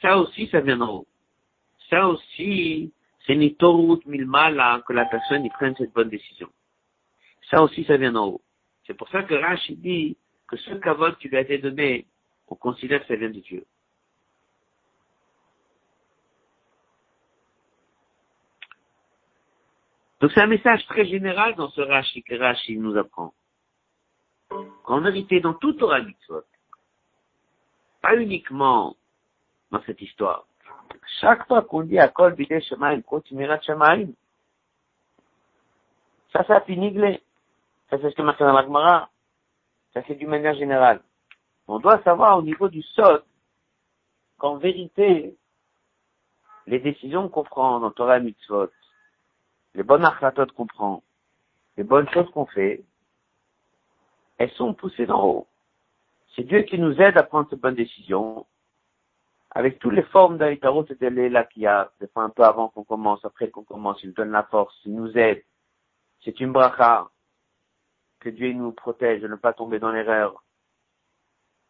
[0.00, 1.06] ça aussi, ça vient d'en haut.
[1.88, 2.92] Ça aussi,
[3.26, 6.48] c'est ni Torut Milmala que la personne y prenne cette bonne décision.
[7.50, 8.42] Ça aussi, ça vient d'en haut.
[8.86, 12.06] C'est pour ça que Rashi dit que ce kavod qui lui a été donné,
[12.48, 13.66] on considère que ça vient de Dieu.
[20.20, 23.32] Donc c'est un message très général dans ce Rashi que Rashi nous apprend.
[24.84, 26.42] En vérité, dans toute Torah Mitzvot,
[28.02, 28.96] pas uniquement
[29.70, 30.46] dans cette histoire.
[31.20, 33.02] Chaque fois qu'on dit à Kol Bidé Shemaim,
[33.62, 34.08] Shemaim,
[36.32, 36.92] ça, ça finit
[37.90, 39.10] Ça, c'est ce que marqué dans la Gemara.
[39.92, 41.02] Ça, c'est d'une manière générale.
[41.66, 43.24] On doit savoir au niveau du Sod
[44.38, 45.36] qu'en vérité,
[46.66, 48.70] les décisions qu'on prend dans Torah Mitzvot,
[49.74, 51.02] les bonnes achlatot qu'on prend,
[51.76, 52.84] les bonnes choses qu'on fait,
[54.38, 55.46] elles sont poussées d'en haut.
[56.34, 58.46] C'est Dieu qui nous aide à prendre ces bonnes décisions,
[59.50, 62.68] avec toutes les formes d'Aïtarot et de qu'il y a, des fois un peu avant
[62.68, 65.42] qu'on commence, après qu'on commence, il nous donne la force, il nous aide.
[66.24, 67.08] C'est une bracha.
[68.20, 70.42] Que Dieu nous protège de ne pas tomber dans l'erreur.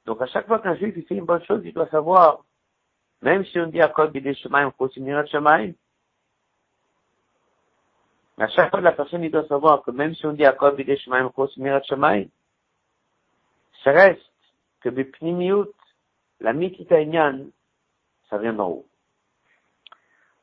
[0.07, 2.44] Donc à chaque fois qu'un juif fait une bonne chose, il doit savoir,
[3.22, 5.72] même si on dit à Kol Bidé Shemaim, on continue à Shemaim,
[8.38, 10.74] à chaque fois la personne, il doit savoir que même si on dit à Kol
[10.74, 12.24] Bidé Shemaim, à Shemaim,
[13.84, 14.22] ça reste
[14.80, 15.72] que Bipnimiut,
[16.40, 16.96] la Mikita
[18.28, 18.86] ça vient d'en haut.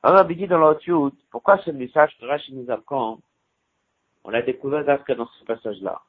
[0.03, 3.19] Alors, Rabbi dit dans l'autre pourquoi ce message que Rachid nous apprend,
[4.27, 6.01] on l'a découvert dans ce passage-là.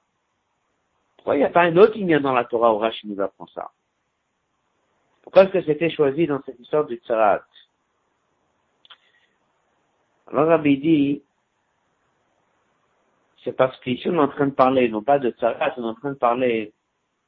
[1.16, 3.46] Pourquoi il n'y a pas un autre ligne dans la Torah où Rachid nous apprend
[3.46, 3.70] ça?
[5.22, 7.42] Pourquoi est-ce que c'était choisi dans cette histoire du Tzarat?
[10.26, 11.22] Alors, Rabbi dit,
[13.44, 15.86] c'est parce qu'ici on est en train de parler, non pas de Tzarat, on est
[15.86, 16.74] en train de parler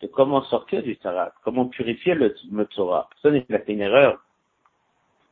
[0.02, 3.08] de comment sortir du Tzarat, comment purifier le Metzora.
[3.10, 4.20] Personne n'a fait une erreur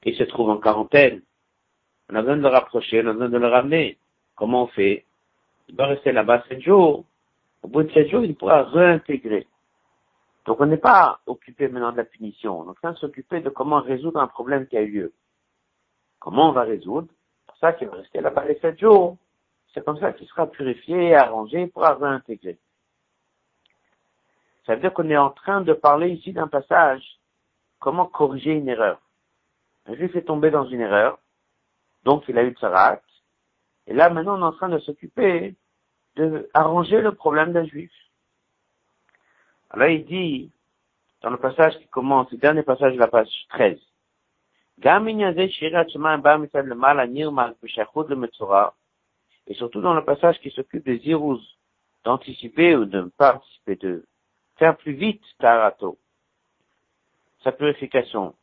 [0.09, 1.23] il se trouve en quarantaine.
[2.11, 3.99] On a besoin de le rapprocher, on a besoin de le ramener.
[4.35, 5.05] Comment on fait?
[5.69, 7.05] Il doit rester là-bas sept jours.
[7.63, 9.47] Au bout de sept jours, il pourra réintégrer.
[10.47, 12.61] Donc on n'est pas occupé maintenant de la punition.
[12.61, 15.13] On est en train de s'occuper de comment résoudre un problème qui a eu lieu.
[16.21, 17.09] Comment on va résoudre?
[17.11, 19.17] C'est pour ça qu'il va rester là-bas les sept jours.
[19.75, 22.59] C'est comme ça qu'il sera purifié, arrangé, il pourra réintégrer.
[24.65, 27.03] Ça veut dire qu'on est en train de parler ici d'un passage,
[27.79, 29.01] comment corriger une erreur?
[29.87, 31.19] Un juif est tombé dans une erreur,
[32.05, 33.01] donc il a eu tsarat,
[33.89, 35.57] et là maintenant on est en train de s'occuper
[36.17, 37.91] de arranger le problème d'un juif.
[39.71, 40.53] Alors il dit,
[41.23, 43.79] dans le passage qui commence, le dernier passage de la page 13,
[49.47, 51.41] et surtout dans le passage qui s'occupe des zirous,
[52.05, 54.07] d'anticiper ou de anticiper, de
[54.57, 55.99] faire plus vite tarato,
[57.43, 58.35] sa purification.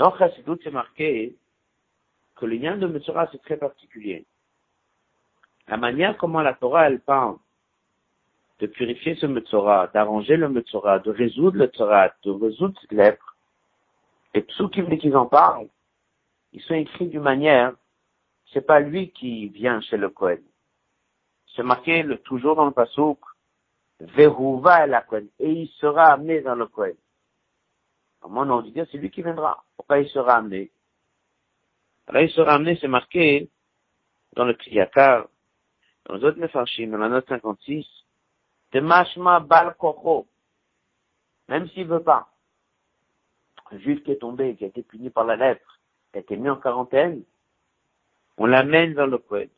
[0.00, 1.36] Dans Chassidut, c'est marqué
[2.34, 4.24] que le lien de Metzora, c'est très particulier.
[5.68, 7.36] La manière comment la Torah, elle parle
[8.60, 13.36] de purifier ce Metzora, d'arranger le Metzora, de résoudre le Torah, de résoudre cette lèpre,
[14.32, 15.68] et ceux qui en parlent,
[16.54, 17.74] ils sont écrits d'une manière,
[18.54, 20.40] c'est pas lui qui vient chez le Kohen.
[21.54, 23.18] C'est marqué toujours dans le Passouk,
[24.00, 25.28] Verouva la Kohen.
[25.38, 26.96] Et il sera amené dans le Kohen.
[28.19, 29.63] Comment on dit, c'est lui qui viendra.
[29.75, 30.71] Pourquoi il sera amené?
[32.07, 33.49] Alors il sera amené, c'est marqué
[34.33, 35.27] dans le Kriyakar,
[36.05, 37.85] dans les autres Mefarshim, dans la note 56,
[38.73, 40.27] de Mashma Bal Kocho.
[41.47, 42.27] Même s'il veut pas.
[43.71, 45.79] Un juif qui est tombé, qui a été puni par la lèpre,
[46.11, 47.23] qui a été mis en quarantaine,
[48.37, 49.49] on l'amène vers le Kohen.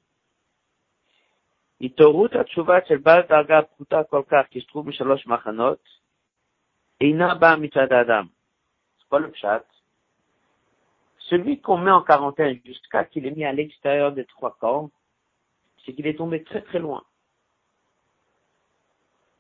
[1.82, 5.80] התעוררות התשובה של בעל דרגה פחותה כל כך, qui se trouve משלוש מחנות,
[7.02, 8.26] אינה באה מצד האדם.
[9.13, 9.63] Quoi le pshat?
[11.19, 14.91] Celui qu'on met en quarantaine jusqu'à qu'il est mis à l'extérieur des trois camps,
[15.85, 17.05] c'est qu'il est tombé très très loin.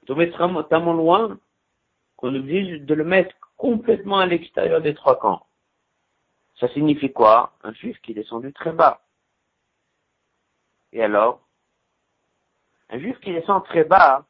[0.05, 1.39] Tombé tellement loin
[2.18, 5.47] qu'on oblige de le mettre complètement à l'extérieur des trois camps.
[6.61, 7.57] Ça signifie quoi?
[7.62, 9.01] Un juif qui est descendu très bas.
[10.93, 11.41] Et alors?
[12.91, 14.27] Un juif qui descend très bas,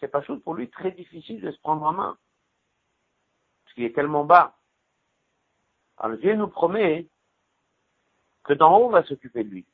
[0.00, 2.18] c'est pas chose pour lui très difficile de se prendre en main.
[3.72, 4.52] Parce qu'il est tellement bas.
[5.96, 7.06] Alors Dieu nous promet
[8.44, 9.66] que d'en haut on va s'occuper de lui.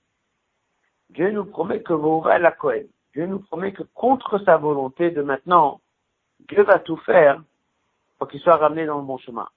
[1.11, 2.85] Dieu nous promet que aurez la Cohen.
[3.13, 5.81] Dieu nous promet que contre sa volonté de maintenant,
[6.49, 7.43] Dieu va tout faire
[8.19, 9.49] pour qu'il soit ramené dans le bon chemin.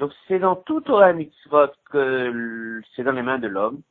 [0.00, 3.82] Donc c'est dans tout Torah Mitzvot que c'est dans les mains de l'homme.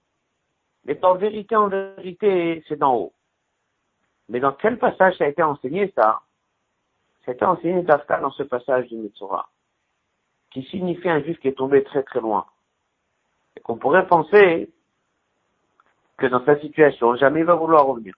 [0.84, 3.14] Mais en vérité, en vérité, c'est d'en haut.
[4.28, 6.22] Mais dans quel passage ça a été enseigné, ça?
[7.28, 9.50] Été enseigné dans ce passage du Mitzora,
[10.52, 12.46] qui signifie un juif qui est tombé très très loin.
[13.56, 14.72] Et qu'on pourrait penser
[16.18, 18.16] que dans sa situation, jamais il va vouloir revenir.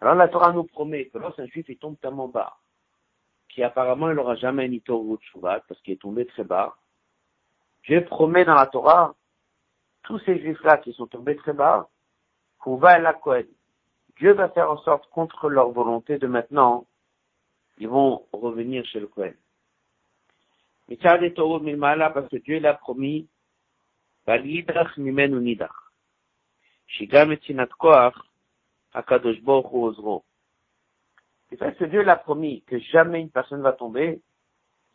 [0.00, 2.56] Alors la Torah nous promet que lorsqu'un juif il tombe tellement bas,
[3.48, 6.76] qui apparemment il n'aura jamais ni Torah parce qu'il est tombé très bas,
[7.84, 9.14] Dieu promet dans la Torah
[10.04, 11.88] tous ces juifs-là qui sont tombés très bas,
[12.64, 13.14] va à la.
[14.16, 16.86] Dieu va faire en sorte, contre leur volonté de maintenant,
[17.78, 19.34] ils vont revenir chez le Kohen.
[20.88, 23.28] Mais ça des taureaux parce que Dieu l'a promis,
[24.26, 25.74] Validach mimenu nidach.
[26.86, 28.14] Shigam et sinat koach,
[28.92, 30.24] akadosh hu ozro.
[31.50, 34.20] Du fait que Dieu l'a promis que jamais une personne va tomber,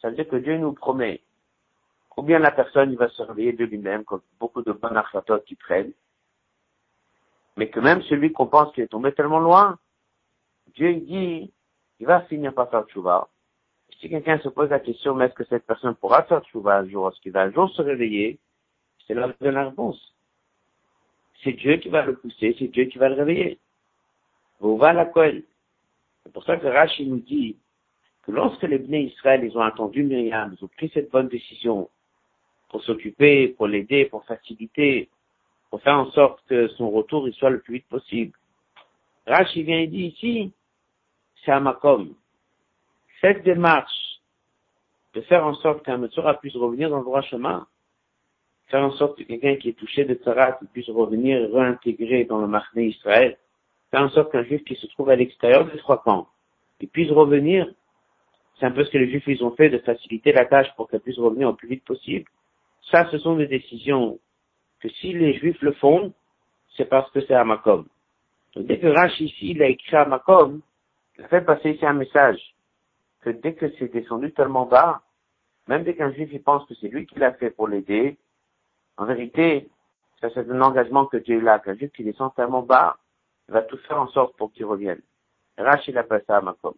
[0.02, 1.22] ça veut dire que Dieu nous promet
[2.18, 5.56] ou bien la personne va se réveiller de lui-même, comme beaucoup de bonnes achatotes qui
[5.56, 5.94] prennent,
[7.56, 9.78] mais que même celui qu'on pense qu'il est tombé tellement loin,
[10.76, 11.54] Dieu dit,
[12.00, 13.28] il va finir par faire tchouva.
[14.00, 16.88] Si quelqu'un se pose la question, mais est-ce que cette personne pourra faire tchouva un
[16.88, 18.40] jour, est-ce qu'il va un jour se réveiller,
[19.08, 20.14] c'est là de la réponse.
[21.44, 23.60] C'est Dieu qui va le pousser, c'est Dieu qui va le réveiller.
[24.60, 25.44] Vous va la colle.
[26.24, 27.58] C'est pour ça que Rachid nous dit
[28.24, 31.90] que lorsque les Bnei Israël, ils ont attendu Myriam, ils ont pris cette bonne décision
[32.70, 35.10] pour s'occuper, pour l'aider, pour faciliter,
[35.70, 38.34] pour faire en sorte que son retour il soit le plus vite possible.
[39.26, 40.52] Rachid vient et dit ici,
[41.48, 42.14] c'est à Makom.
[43.22, 44.20] Cette démarche
[45.14, 47.66] de faire en sorte qu'un Metzora puisse revenir dans le droit chemin,
[48.68, 52.40] faire en sorte que quelqu'un qui est touché de Tzarat puisse revenir et réintégrer dans
[52.40, 53.38] le marché Israël,
[53.92, 56.28] faire en sorte qu'un juif qui se trouve à l'extérieur des trois camps,
[56.92, 57.66] puisse revenir,
[58.60, 60.90] c'est un peu ce que les juifs ils ont fait de faciliter la tâche pour
[60.90, 62.30] qu'elle puisse revenir au plus vite possible.
[62.92, 64.20] Ça, ce sont des décisions
[64.82, 66.14] que si les juifs le font,
[66.76, 67.88] c'est parce que c'est à Makom.
[68.54, 70.66] Donc dès que Rash ici, il a écrit à Makom, il a
[71.24, 72.40] fait passer ici un message,
[73.22, 75.02] que dès que c'est descendu tellement bas,
[75.68, 78.18] même dès qu'un juif il pense que c'est lui qui l'a fait pour l'aider,
[78.98, 79.70] en vérité,
[80.22, 82.98] ça c'est un engagement que Dieu a, qu'un juif qui descend tellement bas,
[83.48, 85.02] il va tout faire en sorte pour qu'il revienne.
[85.58, 86.76] Rach, il appelle ça à Makom.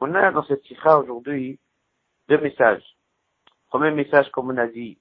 [0.00, 1.58] On a dans cette sikha aujourd'hui
[2.28, 2.84] deux messages.
[3.68, 4.98] Premier message, comme on a dit,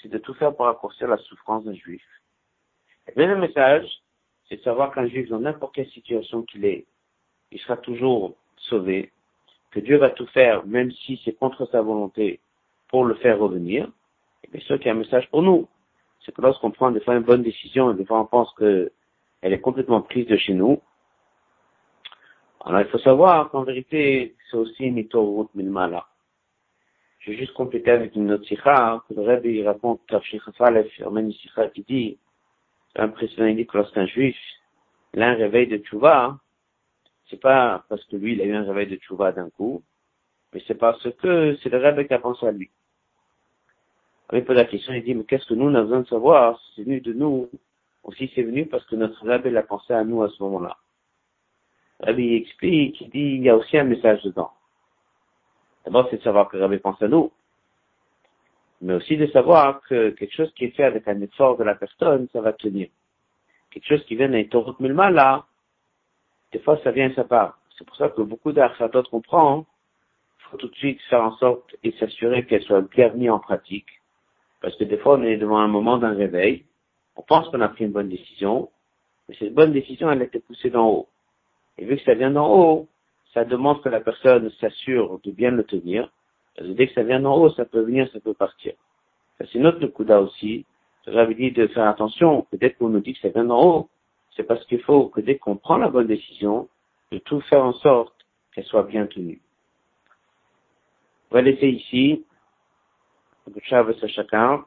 [0.00, 2.04] c'est de tout faire pour raccourcir la souffrance d'un juif.
[3.08, 3.88] Le deuxième message,
[4.48, 6.86] c'est de savoir qu'un juif, dans n'importe quelle situation qu'il est,
[7.54, 9.12] il sera toujours sauvé,
[9.70, 12.40] que Dieu va tout faire, même si c'est contre sa volonté,
[12.88, 13.88] pour le faire revenir.
[14.42, 15.68] Et bien sûr qu'il y a un message pour nous.
[16.24, 18.90] C'est que lorsqu'on prend des fois une bonne décision et des fois on pense qu'elle
[19.40, 20.80] est complètement prise de chez nous,
[22.64, 26.06] alors il faut savoir qu'en vérité, c'est aussi une route milmala.
[27.20, 30.00] Je vais juste compléter avec une autre sikha, que le Rebbe, il raconte
[31.74, 32.18] qui dit,
[32.92, 34.36] c'est impressionnant, il dit que lorsqu'un juif,
[35.14, 36.38] il a un réveil de tchouva,
[37.34, 39.82] c'est pas parce que lui, il a eu un réveil de tchouva d'un coup,
[40.52, 42.70] mais c'est parce que c'est le Rebbe qui a pensé à lui.
[44.32, 46.60] Il pose la question, il dit, mais qu'est-ce que nous, on a besoin de savoir?
[46.74, 47.50] C'est venu de nous.
[48.04, 50.76] Aussi, c'est venu parce que notre Rebbe l'a pensé à nous à ce moment-là.
[52.00, 54.52] Rabbi explique, il dit, il y a aussi un message dedans.
[55.84, 57.32] D'abord, c'est de savoir que Rabbi pense à nous,
[58.80, 61.74] mais aussi de savoir que quelque chose qui est fait avec un effort de la
[61.74, 62.88] personne, ça va tenir.
[63.70, 65.46] Quelque chose qui vient d'un Torot Mulma, là,
[66.54, 67.58] des fois, ça vient à sa part.
[67.76, 69.66] C'est pour ça que beaucoup d'Archatot comprend,
[70.38, 73.40] il faut tout de suite faire en sorte et s'assurer qu'elle soit bien mise en
[73.40, 73.88] pratique.
[74.60, 76.64] Parce que des fois, on est devant un moment d'un réveil,
[77.16, 78.70] on pense qu'on a pris une bonne décision,
[79.28, 81.08] mais cette bonne décision, elle a été poussée d'en haut.
[81.76, 82.88] Et vu que ça vient d'en haut,
[83.32, 86.08] ça demande que la personne s'assure de bien le tenir.
[86.56, 88.74] Parce que dès que ça vient d'en haut, ça peut venir, ça peut partir.
[89.38, 90.66] Ça, c'est notre kuda aussi.
[91.08, 93.88] J'avais dit de faire attention, dès qu'on nous dit que ça vient d'en haut,
[94.36, 96.68] c'est parce qu'il faut que dès qu'on prend la bonne décision,
[97.12, 98.14] de tout faire en sorte
[98.52, 99.40] qu'elle soit bien tenue.
[101.30, 102.24] On va laisser ici.
[104.08, 104.64] Chacun.